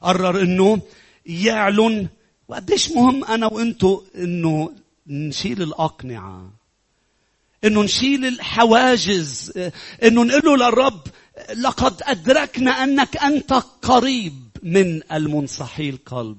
[0.01, 0.81] قرر أنه
[1.25, 2.07] يعلن.
[2.47, 4.71] وقديش مهم أنا وأنتو أنه
[5.07, 6.51] نشيل الأقنعة.
[7.63, 9.51] إنه نشيل الحواجز.
[10.03, 11.01] إنه نقول له للرب
[11.55, 14.33] لقد أدركنا أنك أنت قريب
[14.63, 16.37] من المنصحي القلب.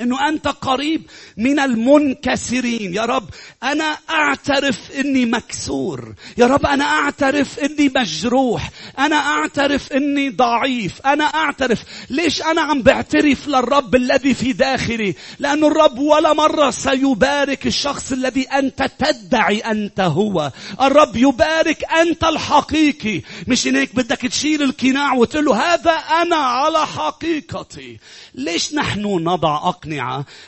[0.00, 1.02] إنه أنت قريب
[1.36, 2.94] من المنكسرين.
[2.94, 3.30] يا رب
[3.62, 6.14] أنا أعترف إني مكسور.
[6.38, 8.70] يا رب أنا أعترف إني مجروح.
[8.98, 11.00] أنا أعترف أني ضعيف.
[11.06, 11.82] أنا أعترف.
[12.10, 18.42] ليش أنا عم بعترف للرب الذي في داخلي؟ لأن الرب ولا مرة سيبارك الشخص الذي
[18.42, 20.52] أنت تدعي أنت هو.
[20.80, 23.22] الرب يبارك أنت الحقيقي.
[23.46, 27.98] مش هيك؟ بدك تشيل القناع وتقول له هذا أنا على حقيقتي.
[28.34, 29.87] ليش نحن نضع أقنعة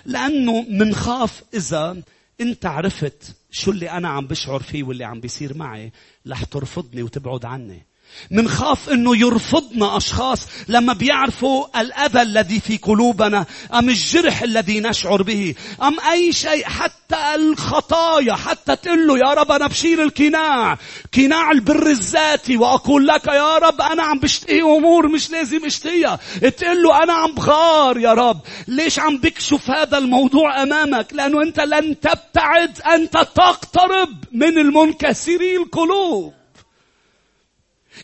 [0.04, 2.02] لأنه منخاف إذا
[2.40, 5.92] أنت عرفت شو اللي أنا عم بشعر فيه واللي عم بيصير معي
[6.28, 7.82] رح ترفضني وتبعد عني.
[8.30, 15.54] منخاف إنه يرفضنا أشخاص لما بيعرفوا الأذى الذي في قلوبنا أم الجرح الذي نشعر به
[15.82, 20.78] أم أي شيء حتى الخطايا حتى تقول له يا رب أنا بشيل القناع
[21.16, 26.18] قناع البر الذاتي وأقول لك يا رب أنا عم بشتهي أمور مش لازم أشتهيها.
[26.58, 28.40] تقول له أنا عم بغار يا رب.
[28.68, 36.39] ليش عم بكشف هذا الموضوع أمامك؟ لأنه أنت لن تبتعد أنت تقترب من المنكسري القلوب.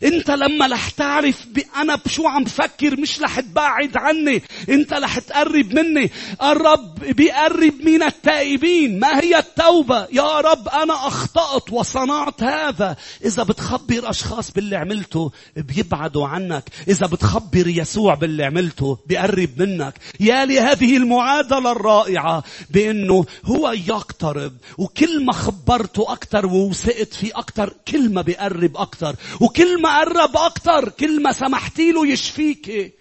[0.05, 1.46] انت لما رح تعرف
[1.77, 4.42] أنا بشو عم بفكر مش رح تبعد عني.
[4.68, 6.11] انت رح تقرب مني.
[6.42, 12.96] الرب بيقرب من التائبين ما هي التوبة؟ يا رب أنا أخطأت وصنعت هذا.
[13.25, 16.64] إذا بتخبر أشخاص باللي عملته بيبعدوا عنك.
[16.88, 19.94] إذا بتخبر يسوع باللي عملته بيقرب منك.
[20.20, 24.53] يا لهذه المعادلة الرائعة بإنه هو يقترب.
[24.79, 30.88] وكل ما خبرته أكثر ووثقت فيه أكثر كل ما بيقرب أكثر وكل ما قرب أكتر
[30.88, 32.94] كل ما سمحتي له يشفيك.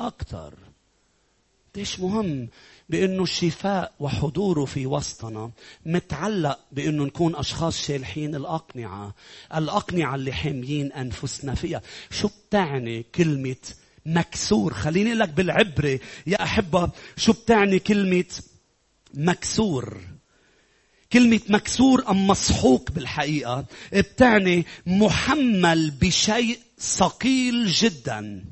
[0.00, 0.54] أكتر.
[1.76, 2.48] ليش مهم؟
[2.88, 5.50] بأنه الشفاء وحضوره في وسطنا
[5.86, 9.14] متعلق بأنه نكون أشخاص شالحين الأقنعة.
[9.54, 11.82] الأقنعة اللي حاميين أنفسنا فيها.
[12.10, 13.56] شو بتعني كلمة
[14.06, 18.24] مكسور؟ خليني لك بالعبرة يا أحبة شو بتعني كلمة
[19.14, 20.00] مكسور؟
[21.12, 28.44] كلمة مكسور أم مسحوق بالحقيقة بتعني محمل بشيء ثقيل جدا.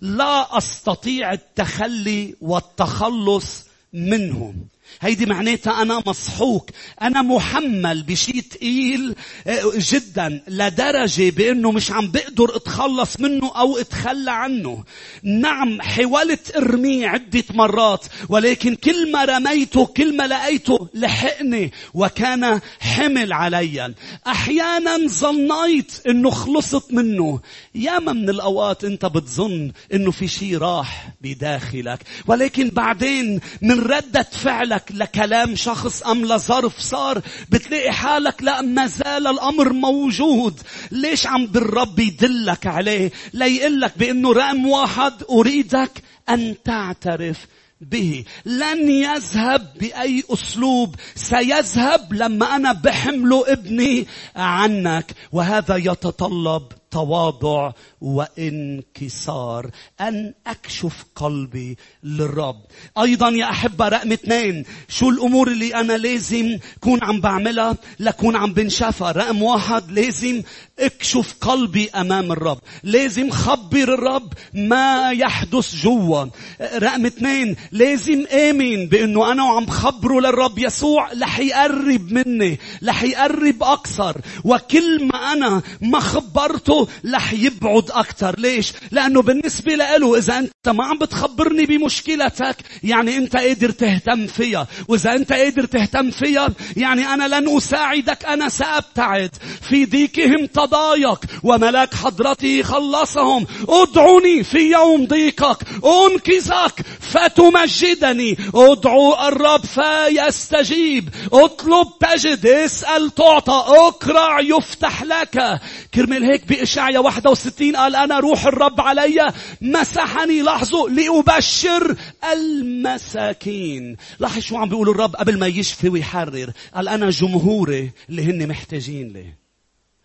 [0.00, 4.54] لا أستطيع التخلي والتخلص منه.
[5.00, 6.70] هيدي معناتها أنا مسحوق
[7.02, 9.14] أنا محمل بشيء تقيل
[9.46, 14.84] آه، جدا لدرجة بأنه مش عم بقدر أتخلص منه أو أتخلى عنه.
[15.22, 23.32] نعم حاولت ارميه عدة مرات ولكن كل ما رميته كل ما لقيته لحقني وكان حمل
[23.32, 23.94] علي.
[24.26, 27.40] أحيانا ظنيت أنه خلصت منه.
[27.74, 32.00] ياما من الأوقات أنت بتظن أنه في شيء راح بداخلك.
[32.26, 39.26] ولكن بعدين من ردة فعلك لكلام شخص أم لظرف صار؟ بتلاقي حالك لا ما زال
[39.26, 40.60] الأمر موجود.
[40.90, 47.46] ليش عم بالرب يدلك عليه؟ ليقلك بأنه رقم واحد أريدك أن تعترف
[47.80, 48.24] به.
[48.44, 50.94] لن يذهب بأي أسلوب.
[51.14, 54.06] سيذهب لما أنا بحمله ابني
[54.36, 55.12] عنك.
[55.32, 57.72] وهذا يتطلب تواضع
[58.04, 62.60] وانكسار أن أكشف قلبي للرب.
[62.98, 68.52] أيضا يا أحبة رقم اثنين شو الأمور اللي أنا لازم كون عم بعملها؟ لكون عم
[68.52, 69.12] بنشافها.
[69.12, 70.42] رقم واحد لازم
[70.78, 72.58] أكشف قلبي أمام الرب.
[72.82, 76.24] لازم خبر الرب ما يحدث جوا.
[76.60, 83.62] رقم اثنين لازم آمن بأنه أنا وعم خبره للرب يسوع رح يقرب مني رح يقرب
[83.62, 84.20] أكثر.
[84.44, 90.84] وكل ما أنا ما خبرته رح يبعد أكثر ليش؟ لأنه بالنسبة له إذا أنت ما
[90.84, 94.66] عم بتخبرني بمشكلتك يعني أنت قادر تهتم فيها.
[94.88, 99.30] وإذا أنت قادر تهتم فيها يعني أنا لن أساعدك أنا سأبتعد.
[99.68, 103.46] في ضيقهم تضايق وملاك حضرتي خلصهم.
[103.68, 108.38] أدعوني في يوم ضيقك أنقذك فتمجدني.
[108.54, 111.08] أدعو الرب فيستجيب.
[111.32, 115.60] اطلب تجد اسأل تعطى اقرع يفتح لك.
[115.94, 121.96] كرمال هيك بإشعيا 61 قال أنا روح الرب علي مسحني لاحظوا لأبشر
[122.32, 123.96] المساكين.
[124.18, 129.08] لاحظ شو عم بيقول الرب قبل ما يشفي ويحرر؟ قال أنا جمهوري اللي هن محتاجين
[129.08, 129.26] لي.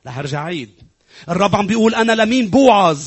[0.08, 0.70] رح أرجع عيد.
[1.30, 3.00] الرب عم بيقول أنا لمين بوعظ؟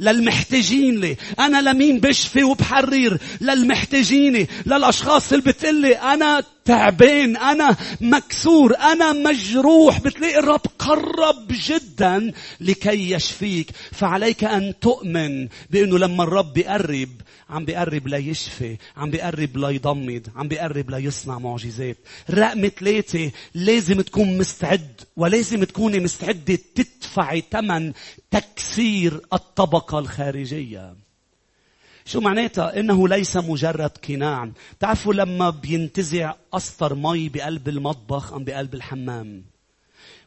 [0.00, 1.16] للمحتاجين لي.
[1.38, 5.94] أنا لمين بشفي وبحرر للمحتاجين للأشخاص اللي بتقلي.
[5.94, 10.00] أنا تعبان أنا مكسور أنا مجروح.
[10.00, 13.70] بتلاقي الرب قرب جدا لكي يشفيك.
[13.92, 17.08] فعليك أن تؤمن بأنه لما الرب بيقرب
[17.50, 21.96] عم بيقرب ليشفي عم بيقرب ليضمد عم بيقرب ليصنع معجزات.
[22.30, 27.92] رقم ثلاثة لازم تكون مستعد ولازم تكوني مستعدة تدفعي ثمن
[28.30, 30.94] تكسير الطبقة الخارجية.
[32.04, 34.50] شو معناتها؟ إنه ليس مجرد قناع.
[34.80, 39.44] تعرفوا لما بينتزع قسطر مي بقلب المطبخ أم بقلب الحمام؟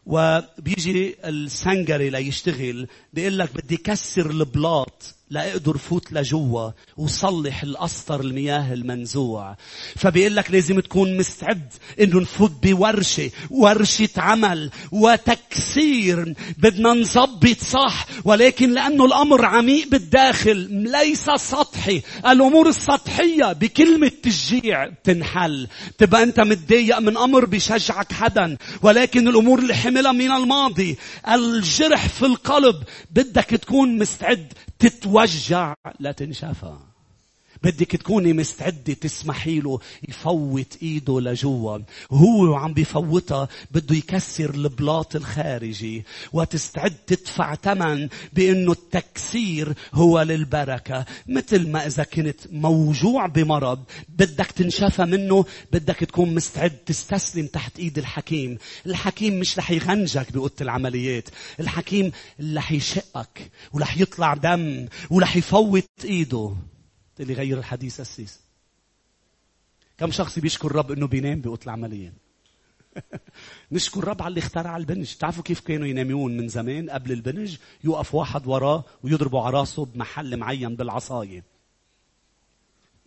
[0.06, 5.16] وبيجي السنجري ليشتغل بيقول لك بدي كسر البلاط.
[5.34, 9.56] لاقدر فوت لجوا وصلح الأسطر المياه المنزوع.
[9.96, 16.34] فبيقول لك لازم تكون مستعد إنه نفوت بورشة ورشة عمل وتكسير.
[16.58, 22.01] بدنا نظبط صح ولكن لأنه الأمر عميق بالداخل ليس سطحي.
[22.28, 25.68] الأمور السطحية بكلمة تشجيع تنحل.
[25.97, 30.97] تبقى أنت متضايق من أمر بشجعك حدا ولكن الأمور اللي حملها من الماضي.
[31.30, 34.53] الجرح في القلب بدك تكون مستعد
[34.84, 36.78] تتوجع لا تنشفى
[37.64, 41.78] بدك تكوني مستعدة تسمحي له يفوت إيده لجوا.
[42.11, 46.03] هو وعم بيفوتها بده يكسر البلاط الخارجي.
[46.34, 51.05] وتستعد تدفع ثمن بأنه التكسير هو للبركة.
[51.28, 57.97] مثل ما إذا كنت موجوع بمرض بدك تنشفى منه بدك تكون مستعد تستسلم تحت إيد
[57.97, 58.57] الحكيم.
[58.86, 61.30] الحكيم مش رح يغنجك بأوضة العمليات.
[61.59, 62.11] الحكيم
[62.55, 66.55] رح يشقك ورح يطلع دم ورح يفوت إيده.
[67.20, 68.39] اللي غير الحديث السيس
[69.97, 72.14] كم شخص بيشكر الرب إنه بينام بأوضة العملية
[73.72, 75.14] نشكر الرب على اللي اخترع البنج.
[75.16, 80.38] تعرفوا كيف كانوا ينامون من زمان قبل البنج؟ يوقف واحد وراه ويضربوا على راسه بمحل
[80.38, 81.43] معين بالعصاية.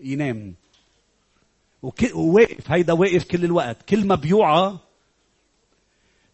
[0.00, 0.54] ينام.
[2.14, 2.70] وواقف.
[2.70, 3.76] هيدا واقف كل الوقت.
[3.88, 4.76] كل ما بيوعى.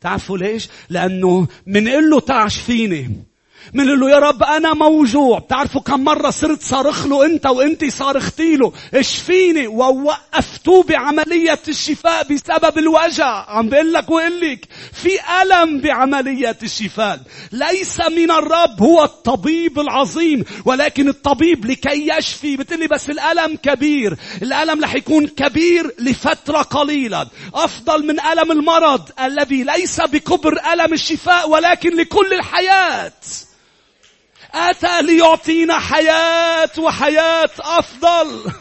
[0.01, 3.25] تعرفوا ليش؟ لأنه منقول له تعش فيني
[3.75, 5.39] من له يا رب أنا موجوع.
[5.39, 8.73] بتعرفوا كم مرة صرت صارخ له أنت وأنت صارختي له.
[8.95, 13.51] اشفيني ووقفتوه بعملية الشفاء بسبب الوجع.
[13.51, 15.11] عم بقول لك وقول لك في
[15.43, 17.21] ألم بعملية الشفاء.
[17.53, 20.45] ليس من الرب هو الطبيب العظيم.
[20.65, 22.57] ولكن الطبيب لكي يشفي.
[22.57, 24.17] بتقولي بس الألم كبير.
[24.43, 27.27] الألم رح يكون كبير لفترة قليلة.
[27.55, 33.13] أفضل من ألم المرض الذي ليس بكبر ألم الشفاء ولكن لكل الحياة.
[34.55, 38.53] أتى ليعطينا حياة وحياة أفضل.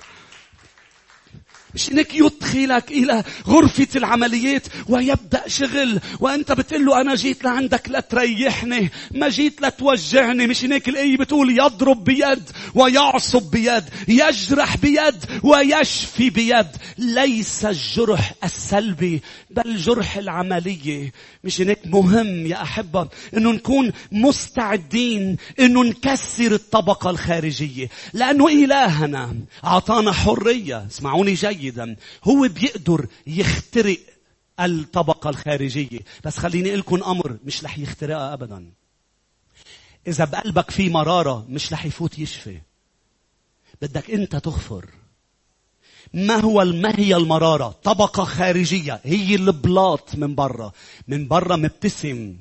[1.76, 8.90] مش إنك يدخلك إلى غرفة العمليات ويبدأ شغل وأنت بتقول له أنا جيت لعندك لتريحني
[9.12, 12.44] ما جيت لتوجعني مش هيك الايه بتقول يضرب بيد
[12.76, 16.68] ويعصب بيد يجرح بيد ويشفي بيد
[16.98, 21.12] ليس الجرح السلبي بل جرح العملية.
[21.44, 23.08] مش هيك مهم يا أحبة
[23.38, 31.61] إنه نكون مستعدين إنه نكسر الطبقة الخارجية لأنه إلهنا أعطانا حرية اسمعوني جيد.
[31.62, 31.96] جيدا.
[32.24, 34.00] هو بيقدر يخترق
[34.60, 36.00] الطبقة الخارجية.
[36.24, 38.72] بس خليني لكم أمر مش رح يخترقها أبدا.
[40.08, 42.62] إذا بقلبك في مرارة مش رح يفوت يشفي.
[43.82, 44.90] بدك أنت تغفر.
[46.14, 49.02] ما هو ما هي المرارة؟ طبقة خارجية.
[49.04, 50.72] هي البلاط من برا.
[51.08, 52.38] من برا مبتسم.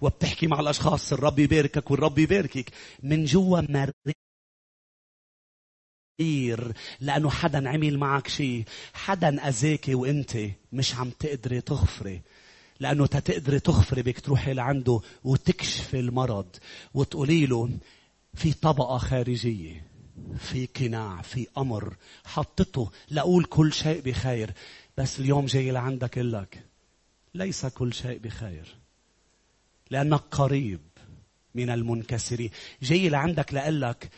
[0.00, 2.70] وبتحكي مع الأشخاص الرب يباركك والرب يباركك.
[3.02, 4.14] من جوا مريض.
[6.18, 10.36] كثير لأنه حدا عمل معك شيء حدا أذاكي وأنت
[10.72, 12.22] مش عم تقدري تغفري.
[12.80, 16.56] لأنه تقدري تغفري بدك تروحي لعنده وتكشفي المرض
[16.94, 17.70] وتقولي له
[18.34, 19.86] في طبقة خارجية
[20.38, 24.50] في قناع في أمر حطته لأقول كل شيء بخير.
[24.98, 26.64] بس اليوم جاي لعندك لك
[27.34, 28.76] ليس كل شيء بخير
[29.90, 30.80] لأنك قريب
[31.54, 32.50] من المنكسرين.
[32.82, 34.10] جاي لعندك لقلك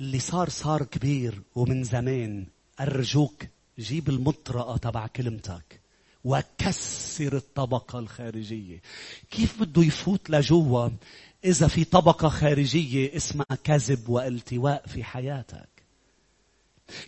[0.00, 2.46] اللي صار صار كبير ومن زمان
[2.80, 3.44] أرجوك
[3.78, 5.80] جيب المطرقة تبع كلمتك
[6.24, 8.82] وكسر الطبقة الخارجية.
[9.30, 10.88] كيف بده يفوت لجوا
[11.44, 15.68] إذا في طبقة خارجية اسمها كذب والتواء في حياتك؟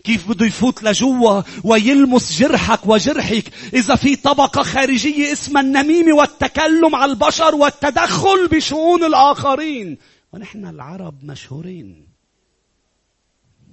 [0.03, 7.11] كيف بده يفوت لجوا ويلمس جرحك وجرحك إذا في طبقة خارجية اسمها النميمة والتكلم على
[7.11, 9.97] البشر والتدخل بشؤون الآخرين؟
[10.33, 12.12] ونحن العرب مشهورين.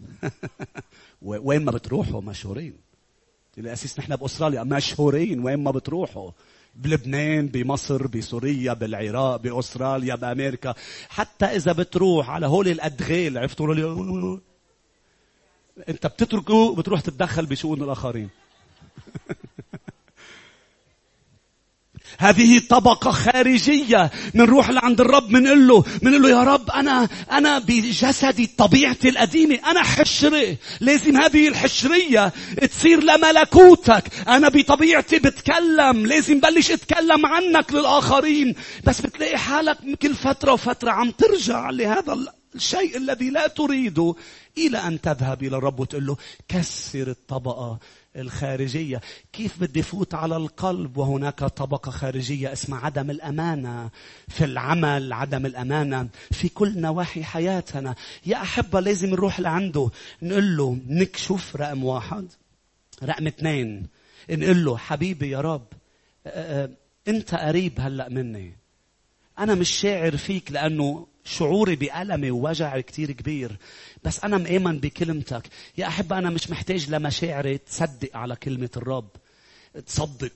[1.23, 2.75] وين ما بتروحوا مشهورين.
[3.59, 5.41] الأسيس نحن بأستراليا مشهورين.
[5.41, 6.31] وين ما بتروحوا.
[6.75, 10.75] بلبنان بمصر بسوريا بالعراق بأستراليا بأمريكا.
[11.09, 14.39] حتى إذا بتروح على هول الأدغال عرفتوا
[15.89, 18.29] أنت بتتركه بتروح تتدخل بشؤون الآخرين.
[22.21, 28.47] هذه طبقة خارجية نروح لعند الرب منقول له منقول له يا رب أنا أنا بجسدي
[28.59, 32.33] طبيعتي القديمة أنا حشرة لازم هذه الحشرية
[32.71, 38.55] تصير لملكوتك أنا بطبيعتي بتكلم لازم بلش أتكلم عنك للآخرين.
[38.85, 42.19] بس بتلاقي حالك كل فترة وفترة عم ترجع لهذا
[42.55, 44.15] الشيء الذي لا تريده
[44.59, 46.17] إلى أن تذهب إلى الرب وتقول له
[46.49, 47.79] كسر الطبقة
[48.17, 49.01] الخارجية.
[49.33, 53.91] كيف بدي فوت على القلب وهناك طبقة خارجية اسمها عدم الأمانة
[54.29, 57.95] في العمل عدم الأمانة في كل نواحي حياتنا.
[58.27, 59.91] يا أحبة لازم نروح لعنده
[60.23, 62.27] نقول له نكشف رقم واحد
[63.03, 63.87] رقم اثنين
[64.31, 65.67] نقول له حبيبي يا رب
[67.09, 68.53] أنت قريب هلأ مني.
[69.39, 73.57] أنا مش شاعر فيك لأنه شعوري بألمي ووجعي كتير كبير.
[74.05, 75.43] بس أنا مآمن بكلمتك.
[75.79, 79.09] يا أحب أنا مش محتاج لمشاعري تصدق على كلمة الرب.
[79.87, 80.33] تصدق.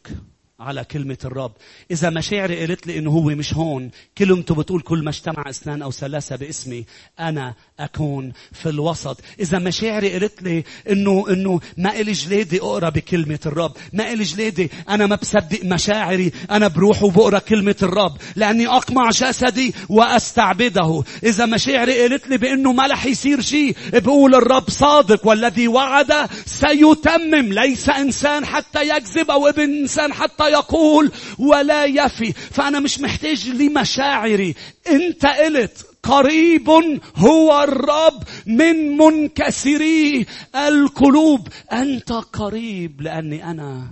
[0.61, 1.53] على كلمة الرب.
[1.91, 5.93] إذا مشاعري قالت لي إنه هو مش هون كلمته بتقول كل ما اجتمع اثنان أو
[5.93, 6.85] ثلاثة باسمي
[7.21, 9.21] أنا أكون في الوسط.
[9.41, 13.73] إذا مشاعري قالت لي إنه إنه ما إلي جلادي أقرأ بكلمة الرب.
[13.93, 18.17] ما إلي جلادي أنا ما بصدق مشاعري أنا بروح وبقرأ كلمة الرب.
[18.37, 21.05] لأني أقمع جسدي وأستعبده.
[21.25, 26.13] إذا مشاعري قالت لي بإنه ما رح يصير شيء بقول الرب صادق والذي وعد
[26.47, 27.53] سيتمم.
[27.53, 32.33] ليس إنسان حتى يكذب أو ابن إنسان حتى يقول ولا يفي.
[32.33, 34.55] فأنا مش محتاج لمشاعري.
[34.87, 36.69] أنت قلت قريب
[37.17, 41.49] هو الرب من منكسري القلوب.
[41.73, 43.87] أنت قريب لأني أنا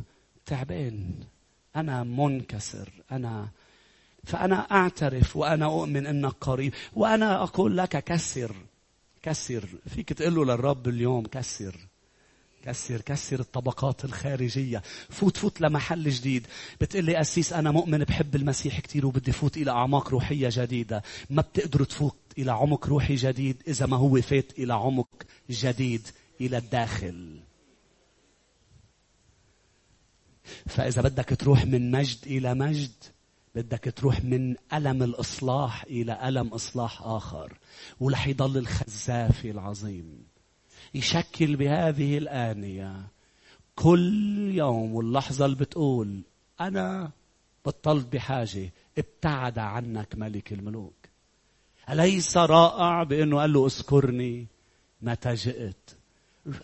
[0.46, 1.10] تعبان.
[1.76, 2.88] أنا منكسر.
[3.12, 3.48] أنا
[4.24, 6.74] فأنا أعترف وأنا أؤمن أنك قريب.
[6.92, 8.52] وأنا أقول لك كسر.
[9.22, 9.64] كسر.
[9.94, 11.76] فيك تقول له للرب اليوم كسر.
[12.62, 14.82] كسر كسر الطبقات الخارجية.
[15.10, 16.46] فوت فوت لمحل جديد.
[16.80, 21.02] بتقول لي أسيس أنا مؤمن بحب المسيح كتير وبدي فوت إلى أعماق روحية جديدة.
[21.30, 25.08] ما بتقدروا تفوت إلى عمق روحي جديد إذا ما هو فات إلى عمق
[25.50, 26.08] جديد
[26.40, 27.40] إلى الداخل.
[30.66, 32.92] فإذا بدك تروح من مجد إلى مجد
[33.54, 37.58] بدك تروح من ألم الإصلاح إلى ألم إصلاح آخر.
[38.00, 40.31] ورح يضل الخزافي العظيم.
[40.94, 43.06] يشكل بهذه الآنية.
[43.76, 46.20] كل يوم واللحظة اللي بتقول
[46.60, 47.10] أنا
[47.66, 50.94] بطلت بحاجة ابتعد عنك ملك الملوك.
[51.90, 54.46] أليس رائع بأنه قال له اذكرني
[55.02, 55.90] متى جئت؟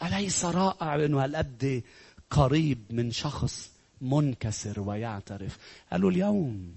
[0.03, 1.83] أليس رائع بأنه هالقد
[2.31, 3.70] قريب من شخص
[4.01, 5.59] منكسر ويعترف؟
[5.93, 6.72] قال له اليوم.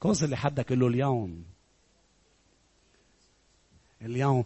[0.00, 1.44] كوز اللي حدك قال له اليوم.
[4.02, 4.44] اليوم.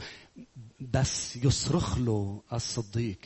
[0.93, 3.19] بس يصرخ له الصديق.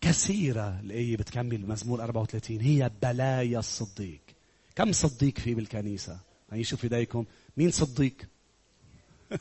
[0.00, 4.20] كثيرة الآية بتكمل مزمور 34 هي بلايا الصديق.
[4.76, 6.18] كم صديق في بالكنيسة؟
[6.52, 7.24] هي شوف إيديكم.
[7.56, 8.14] مين صديق؟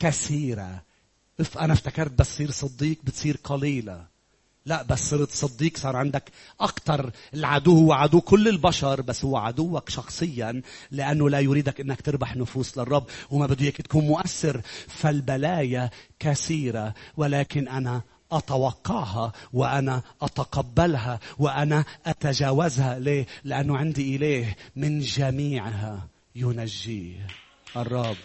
[0.00, 0.82] كثيرة.
[1.40, 4.06] إف أنا افتكرت بس تصير صديق بتصير قليلة.
[4.68, 6.24] لا بس صرت صديق صار عندك
[6.60, 12.36] أكثر العدو هو عدو كل البشر بس هو عدوك شخصيا لأنه لا يريدك أنك تربح
[12.36, 14.60] نفوس للرب وما بده إياك تكون مؤثر.
[14.88, 18.02] فالبلايا كثيرة ولكن أنا
[18.32, 22.98] أتوقعها وأنا أتقبلها وأنا أتجاوزها.
[22.98, 27.26] ليه؟ لأنه عندي إله من جميعها ينجيه
[27.76, 28.16] الرب.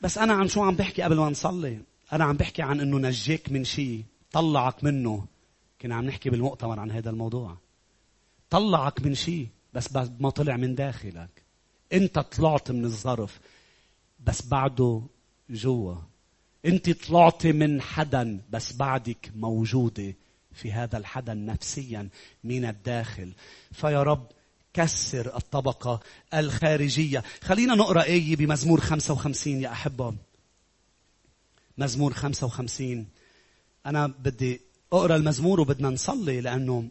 [0.00, 1.80] بس أنا عن شو عم بحكي قبل ما نصلي؟
[2.12, 5.26] أنا عم بحكي عن أنه نجيك من شيء طلعك منه.
[5.80, 7.56] كنا عم نحكي بالمؤتمر عن هذا الموضوع.
[8.50, 11.42] طلعك من شيء بس ما طلع من داخلك.
[11.92, 13.40] أنت طلعت من الظرف
[14.24, 15.02] بس بعده
[15.50, 15.94] جوا.
[16.66, 20.14] أنت طلعت من حدا بس بعدك موجودة
[20.52, 22.08] في هذا الحدا نفسيا
[22.44, 23.32] من الداخل.
[23.72, 24.26] فيا رب
[24.76, 26.00] كسر الطبقة
[26.34, 27.22] الخارجية.
[27.42, 30.14] خلينا نقرأ آية بمزمور 55 يا أحبة.
[31.78, 33.06] مزمور 55
[33.86, 34.60] أنا بدي
[34.92, 36.88] أقرأ المزمور وبدنا نصلي لأنه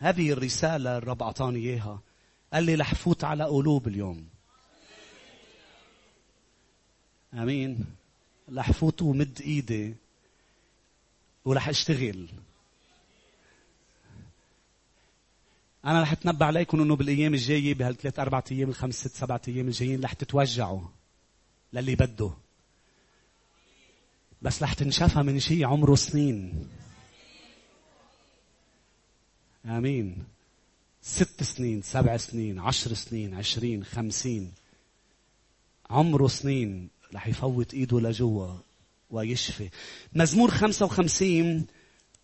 [0.00, 2.00] هذه الرسالة الرب أعطاني إياها.
[2.52, 4.28] قال لي رح فوت على قلوب اليوم.
[7.34, 7.84] آمين.
[8.54, 9.94] رح فوت ومد إيدي
[11.44, 12.28] ورح أشتغل.
[15.84, 20.04] أنا رح أتنبأ عليكم إنه بالأيام الجاية بهالثلاث أربع أيام الخمس ست سبعة أيام الجايين
[20.04, 20.80] رح تتوجعوا
[21.72, 22.30] للي بده.
[24.42, 26.68] بس رح تنشفى من شيء عمره سنين.
[29.66, 30.24] آمين.
[31.02, 34.52] ست سنين سبع سنين عشر سنين عشرين خمسين.
[35.90, 38.54] عمره سنين رح يفوت إيده لجوا
[39.10, 39.70] ويشفي.
[40.12, 41.66] مزمور خمسة وخمسين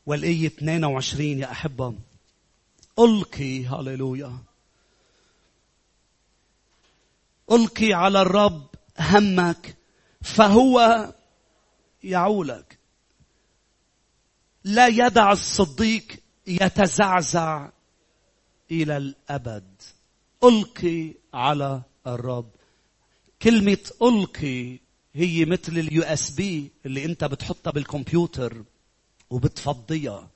[0.06, 1.94] والآية 22 يا أحبة.
[2.98, 4.38] ألقي هللويا
[7.52, 8.66] ألقي على الرب
[8.98, 9.76] همك
[10.22, 11.06] فهو
[12.02, 12.78] يعولك.
[14.64, 16.06] لا يدع الصديق
[16.46, 17.70] يتزعزع
[18.70, 19.82] إلى الأبد.
[20.44, 22.50] ألقي على الرب.
[23.42, 24.78] كلمة ألقي
[25.14, 28.64] هي مثل ال USB اللي أنت بتحطها بالكمبيوتر
[29.30, 30.30] وبتفضيها.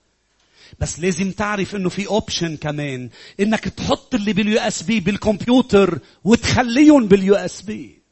[0.79, 3.11] بس لازم تعرف إنه في option كمان.
[3.41, 8.03] إنك تحط اللي بال USB بالكمبيوتر وتخليهم بال USB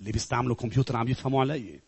[0.00, 1.80] اللي بيستعملوا كمبيوتر عم يفهموا علي.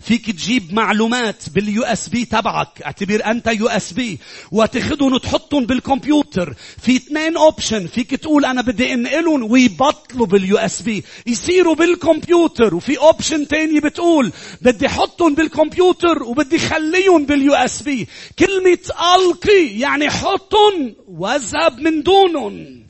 [0.00, 2.82] فيك تجيب معلومات بال USB تبعك.
[2.82, 4.18] اعتبر انت USB.
[4.52, 6.54] وتاخذهم وتحطهم بالكمبيوتر.
[6.82, 11.04] في اثنين option فيك تقول أنا بدي انقلهم ويبطلوا بال USB.
[11.26, 12.74] يصيروا بالكمبيوتر.
[12.74, 18.08] وفي option تاني بتقول بدي احطهم بالكمبيوتر وبدي خليهم بال USB.
[18.38, 18.78] كلمة
[19.16, 22.82] ألقي يعني حطهم وأذهب من دونهم.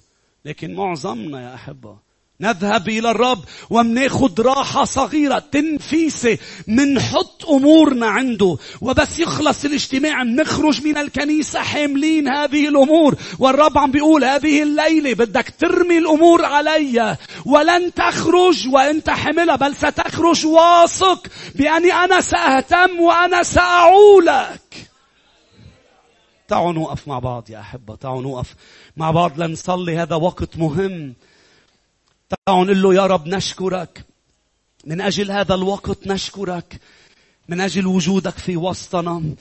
[0.45, 8.57] لكن معظمنا يا أحبة نذهب إلى الرب ومناخد راحة صغيرة تنفيسة منحط أمورنا عنده.
[8.81, 13.15] وبس يخلص الاجتماع نخرج من الكنيسة حاملين هذه الأمور.
[13.39, 17.17] والرب عم بيقول هذه الليلة بدك ترمي الأمور علي.
[17.47, 24.61] ولن تخرج وانت حملها بل ستخرج واثق بأني أنا سأهتم وأنا سأعولك.
[26.49, 28.55] تعالوا نوقف مع بعض يا أحبة تعالوا نوقف
[28.97, 31.15] مع بعض لنصلي هذا وقت مهم.
[32.33, 34.05] تعالوا نقول له يا رب نشكرك.
[34.85, 36.81] من أجل هذا الوقت نشكرك.
[37.49, 39.35] من أجل وجودك في وسطنا.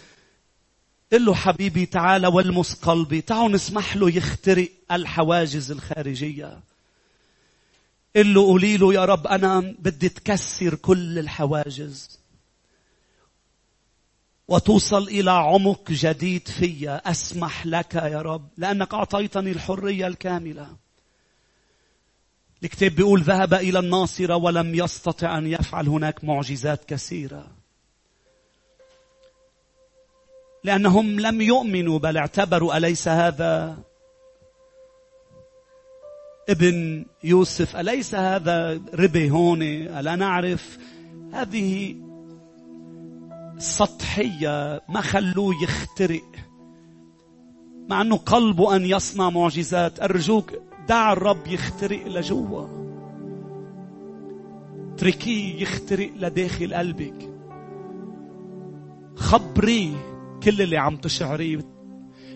[1.14, 3.22] قل له حبيبي تعال والمس قلبي.
[3.22, 6.60] تعالوا نسمح له يخترق الحواجز الخارجية.
[8.16, 12.20] قل له قولي له يا رب أنا بدي تكسر كل الحواجز.
[14.48, 17.12] وتوصل إلى عمق جديد فيا.
[17.12, 20.68] أسمح لك يا رب لأنك أعطيتني الحرية الكاملة.
[22.64, 27.48] الكتاب بيقول ذهب إلى الناصرة ولم يستطع أن يفعل هناك معجزات كثيرة.
[30.64, 33.78] لأنهم لم يؤمنوا بل اعتبروا أليس هذا
[36.50, 40.78] ابن يوسف؟ أليس هذا ربي هون؟ ألا نعرف؟
[41.34, 41.96] هذه
[43.58, 46.32] سطحية ما خلوه يخترق
[47.90, 50.02] مع أنه قلبه أن يصنع معجزات.
[50.02, 50.54] أرجوك
[50.92, 52.66] دع الرب يخترق لجوا.
[54.94, 57.30] اتركيه يخترق لداخل قلبك.
[59.16, 59.96] خبريه
[60.44, 61.60] كل اللي عم تشعريه.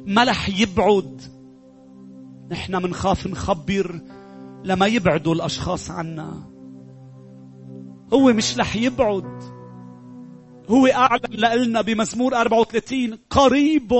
[0.07, 1.21] ما رح يبعد.
[2.51, 3.99] نحن منخاف نخبر
[4.63, 6.49] لما يبعدوا الأشخاص عنا.
[8.13, 9.43] هو مش رح يبعد.
[10.69, 13.93] هو أعلن لنا بمزمور 34 قريب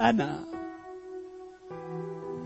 [0.00, 0.51] أنا.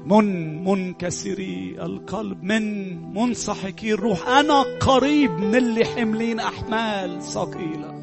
[0.06, 4.28] من منكسري القلب من منسحقي الروح.
[4.28, 7.96] أنا قريب من اللي حملين أحمال ثقيلة.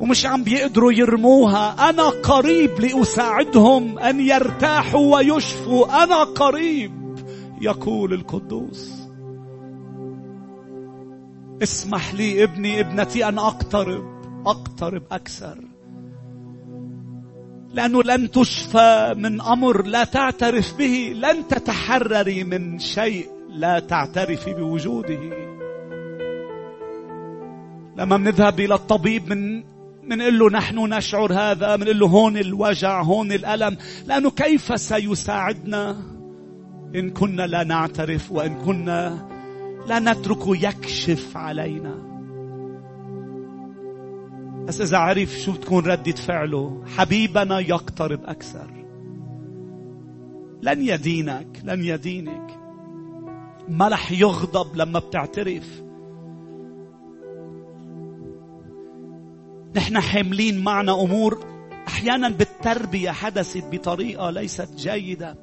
[0.00, 1.90] ومش عم بيقدروا يرموها.
[1.90, 6.04] أنا قريب لأساعدهم أن يرتاحوا ويشفوا.
[6.04, 7.18] أنا قريب
[7.60, 9.08] يقول القدوس.
[11.62, 14.04] اسمح لي ابني ابنتي أن أقترب
[14.46, 15.67] أقترب أكثر.
[17.74, 25.20] لأنه لن تشفى من أمر لا تعترف به لن تتحرري من شيء لا تعترفي بوجوده.
[27.96, 29.64] لما بنذهب إلى الطبيب من
[30.02, 35.96] منقول له نحن نشعر هذا منقول له هون الوجع هون الألم لأنه كيف سيساعدنا؟
[36.94, 39.28] إن كنا لا نعترف وإن كنا
[39.86, 42.07] لا نتركه يكشف علينا.
[44.68, 48.70] بس إذا عرف شو تكون ردة فعله؟ حبيبنا يقترب أكثر.
[50.62, 52.58] لن يدينك لن يدينك.
[53.68, 55.82] ما رح يغضب لما بتعترف.
[59.76, 61.44] نحن حاملين معنا أمور.
[61.88, 65.36] أحيانا بالتربية حدثت بطريقة ليست جيدة.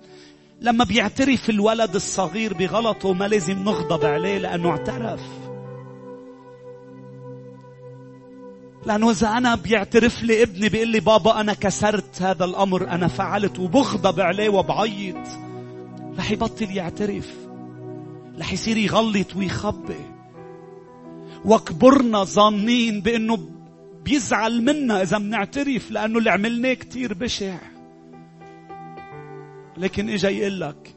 [0.61, 5.44] لما بيعترف الولد الصغير بغلطه ما لازم نغضب عليه لأنه اعترف.
[8.86, 13.59] لأنه إذا أنا بيعترف لي ابني بيقول لي بابا أنا كسرت هذا الأمر أنا فعلت
[13.59, 15.27] وبغضب عليه وبعيط.
[16.17, 17.33] رح يبطل يعترف.
[18.39, 20.05] رح يصير يغلط ويخبي
[21.45, 23.49] وكبرنا ظانين بأنه
[24.03, 27.57] بيزعل منا إذا بنعترف لأنه اللي عملناه كتير بشع.
[29.77, 30.95] لكن إجا يقول لك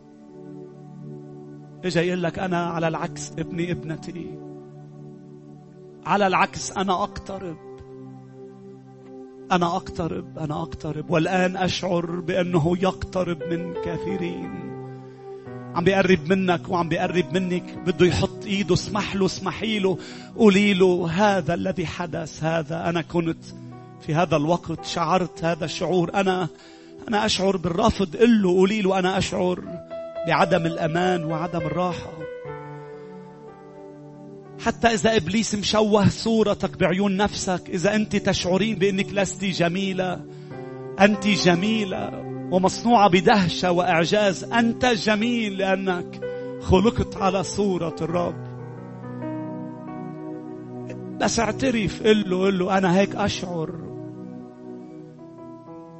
[1.85, 4.39] إجا يقول لك أنا على العكس ابني ابنتي.
[6.07, 7.68] على العكس أنا أقترب.
[9.53, 14.69] أنا أقترب أنا أقترب والآن أشعر بأنه يقترب من كثيرين
[15.75, 19.99] عم بيقرب منك وعم بيقرب منك بده يحط إيده اسمح له اسمحي له
[20.37, 23.45] قولي له هذا الذي حدث هذا أنا كنت
[24.07, 26.11] في هذا الوقت شعرت هذا الشعور.
[26.15, 26.49] أنا
[27.09, 29.61] أنا أشعر بالرفض قل له قولي له أنا أشعر
[30.27, 32.13] بعدم الأمان وعدم الراحة.
[34.59, 40.21] حتى إذا إبليس مشوه صورتك بعيون نفسك إذا أنت تشعرين بأنك لست جميلة
[41.01, 42.11] أنت جميلة
[42.51, 46.21] ومصنوعة بدهشة وإعجاز أنت جميل لأنك
[46.61, 48.49] خلقت على صورة الرب.
[51.21, 53.71] بس اعترف قل له قل له أنا هيك أشعر.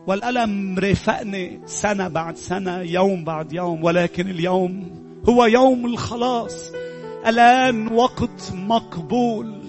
[0.07, 4.91] والألم رافقني سنة بعد سنة يوم بعد يوم ولكن اليوم
[5.29, 6.73] هو يوم الخلاص.
[7.29, 9.63] الآن وقت مقبول.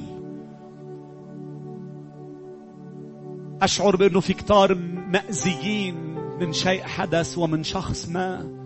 [3.62, 4.76] أشعر بأنه في كتار
[5.08, 5.96] مأزيين
[6.40, 8.60] من شيء حدث ومن شخص ما.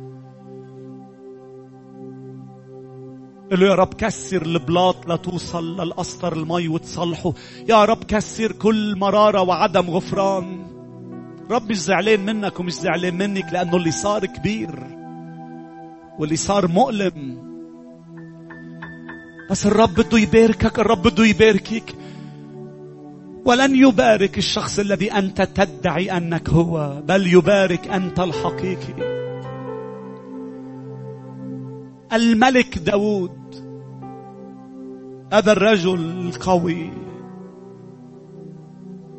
[3.51, 7.33] له يا رب كسر البلاط لتوصل للأسطر المي وتصلحه.
[7.69, 10.65] يا رب كسر كل مرارة وعدم غفران.
[11.51, 14.83] رب مش زعلان منك ومش زعلان منك لأنه اللي صار كبير
[16.19, 17.52] واللي صار مؤلم.
[19.51, 21.95] بس الرب بده يباركك الرب بده يباركك.
[23.45, 29.23] ولن يبارك الشخص الذي أنت تدعي أنك هو بل يبارك أنت الحقيقي.
[32.13, 33.65] الملك داود
[35.33, 36.89] هذا الرجل القوي.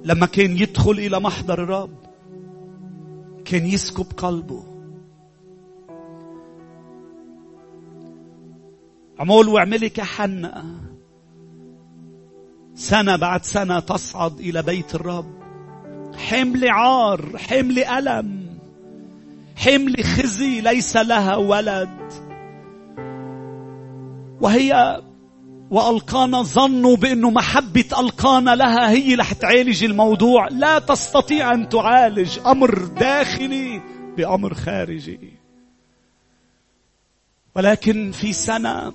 [0.04, 1.98] لما كان يدخل إلى محضر الرب
[3.44, 4.73] كان يسكب قلبه.
[9.18, 10.64] عمول واعملي كحنة
[12.74, 15.34] سنة بعد سنة تصعد إلى بيت الرب.
[16.16, 18.58] حمل عار حمل ألم.
[19.56, 22.12] حمل خزي ليس لها ولد.
[24.40, 25.02] وهي
[25.70, 30.48] وألقانا ظنوا بأنه محبة ألقانا لها هي اللي حتعالج الموضوع.
[30.48, 33.82] لا تستطيع أن تعالج أمر داخلي
[34.16, 35.32] بأمر خارجي.
[37.56, 38.92] ولكن في سنة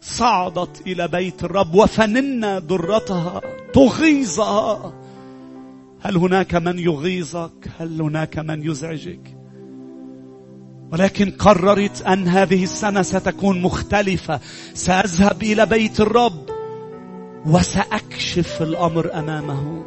[0.00, 3.40] صعدت إلى بيت الرب وفننا درتها
[3.72, 4.94] تغيظها.
[6.00, 9.36] هل هناك من يغيظك؟ هل هناك من يزعجك؟
[10.92, 14.40] ولكن قررت أن هذه السنة ستكون مختلفة.
[14.74, 16.50] سأذهب إلى بيت الرب
[17.46, 19.84] وسأكشف الأمر أمامه.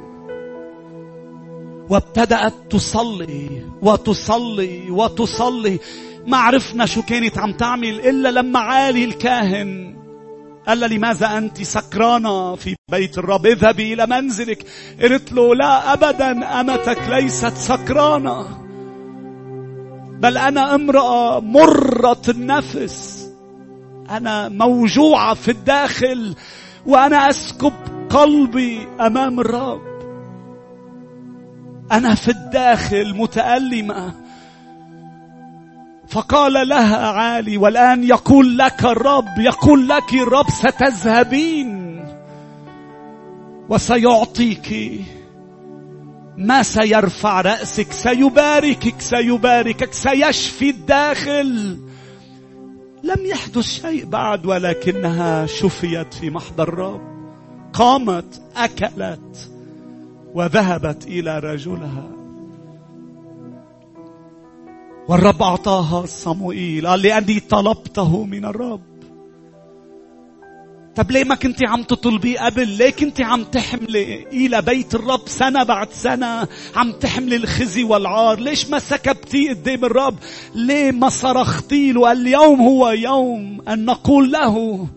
[1.90, 5.80] وابتدأت تصلي وتصلي وتصلي.
[6.28, 10.01] ما عرفنا شو كانت عم تعمل إلا لما عالي الكاهن.
[10.68, 14.66] قال لها لماذا أنت سكرانة في بيت الرب؟ اذهبي إلى منزلك.
[15.02, 16.62] قلت له لا أبدا.
[16.62, 18.48] أمتك ليست سكرانة.
[20.20, 23.30] بل أنا امرأة مرة النفس.
[24.10, 26.36] أنا موجوعة في الداخل.
[26.86, 27.74] وأنا أسكب
[28.10, 29.82] قلبي أمام الرب.
[31.92, 34.21] أنا في الداخل متألمة.
[36.12, 42.06] فقال لها عالي والآن يقول لك الرب يقول لك الرب ستذهبين
[43.70, 45.02] وسيعطيك.
[46.38, 51.78] ما سيرفع رأسك سيباركك سيباركك سيشفي الداخل.
[53.04, 57.02] لم يحدث شيء بعد ولكنها شفيت في محضر الرب.
[57.74, 59.52] قامت أكلت
[60.34, 62.21] وذهبت إلى رجلها.
[65.12, 66.88] والرب أعطاها صموئيل.
[66.88, 68.82] قال لأني طلبته من الرب.
[70.96, 75.64] طب ليه ما كنت عم تطلبي قبل؟ ليه كنت عم تحملي إلى بيت الرب سنة
[75.64, 78.40] بعد سنة؟ عم تحملي الخزي والعار.
[78.40, 80.16] ليش ما سكبتي قدام الرب؟
[80.56, 84.88] ليه ما صرختي له؟ اليوم هو يوم أن نقول له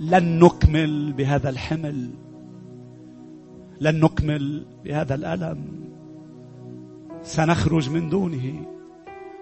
[0.00, 2.10] لن نكمل بهذا الحمل.
[3.80, 5.85] لن نكمل بهذا الألم.
[7.26, 8.66] سنخرج من دونه.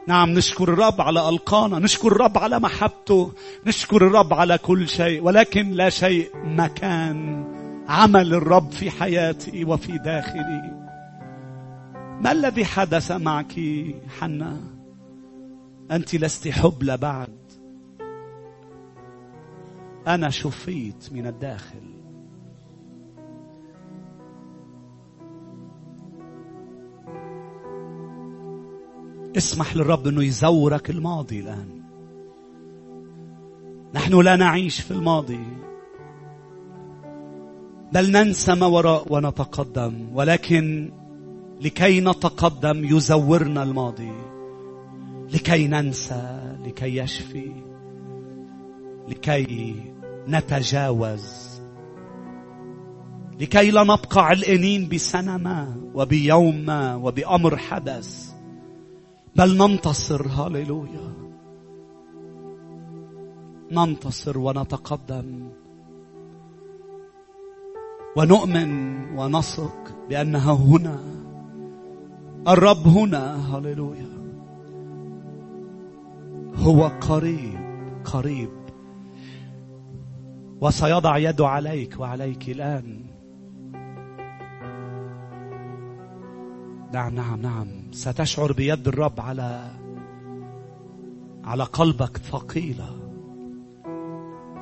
[0.06, 3.32] نعم نشكر الرب على ألقانا نشكر الرب على محبته
[3.66, 7.44] نشكر الرب على كل شيء ولكن لا شيء مكان
[7.88, 10.84] عمل الرب في حياتي وفي داخلي.
[12.20, 13.54] ما الذي حدث معك
[14.20, 14.60] حنا؟
[15.90, 17.38] أنت لست حبلى بعد.
[20.06, 21.93] أنا شفيت من الداخل.
[29.36, 31.82] اسمح للرب إنه يزورك الماضي الآن.
[33.94, 35.46] نحن لا نعيش في الماضي.
[37.92, 40.08] بل ننسى ما وراء ونتقدم.
[40.12, 40.92] ولكن
[41.60, 44.12] لكي نتقدم يزورنا الماضي.
[45.32, 47.52] لكي ننسى لكي يشفي
[49.08, 49.74] لكي
[50.28, 51.60] نتجاوز.
[53.40, 58.23] لكي لا نبقى علقانين بسنة ما وبيوم ما وبأمر حدث.
[59.36, 60.28] بل ننتصر.
[60.28, 61.12] هاليلويا
[63.72, 65.48] ننتصر ونتقدم.
[68.16, 70.98] ونؤمن ونثق بأنها هنا.
[72.48, 73.56] الرب هنا.
[73.56, 74.14] هللويا
[76.54, 77.60] هو قريب
[78.04, 78.50] قريب.
[80.60, 83.13] وسيضع يده عليك وعليك الآن.
[86.92, 87.66] نعم نعم نعم.
[87.92, 89.70] ستشعر بيد الرب على
[91.44, 92.96] على قلبك ثقيلة.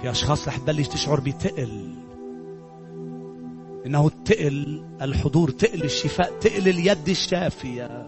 [0.01, 1.95] في أشخاص رح تبلش تشعر بتقل.
[3.87, 8.07] إنه تقل الحضور تقل الشفاء تقل اليد الشافية.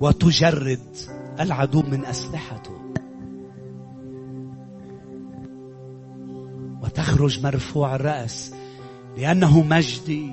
[0.00, 0.96] وتجرد
[1.40, 2.80] العدو من أسلحته.
[6.82, 8.54] وتخرج مرفوع الرأس.
[9.20, 10.32] لأنه مجدي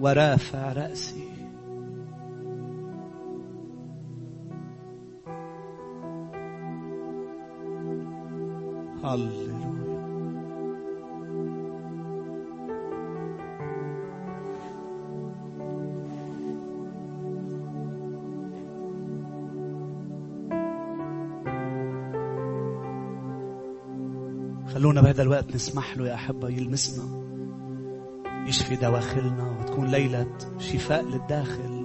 [0.00, 1.28] ورافع رأسي.
[9.04, 9.56] هللويا.
[24.74, 27.25] خلونا بهذا الوقت نسمح له يا أحبة يلمسنا.
[28.46, 30.26] يشفي دواخلنا وتكون ليلة
[30.58, 31.75] شفاء للداخل.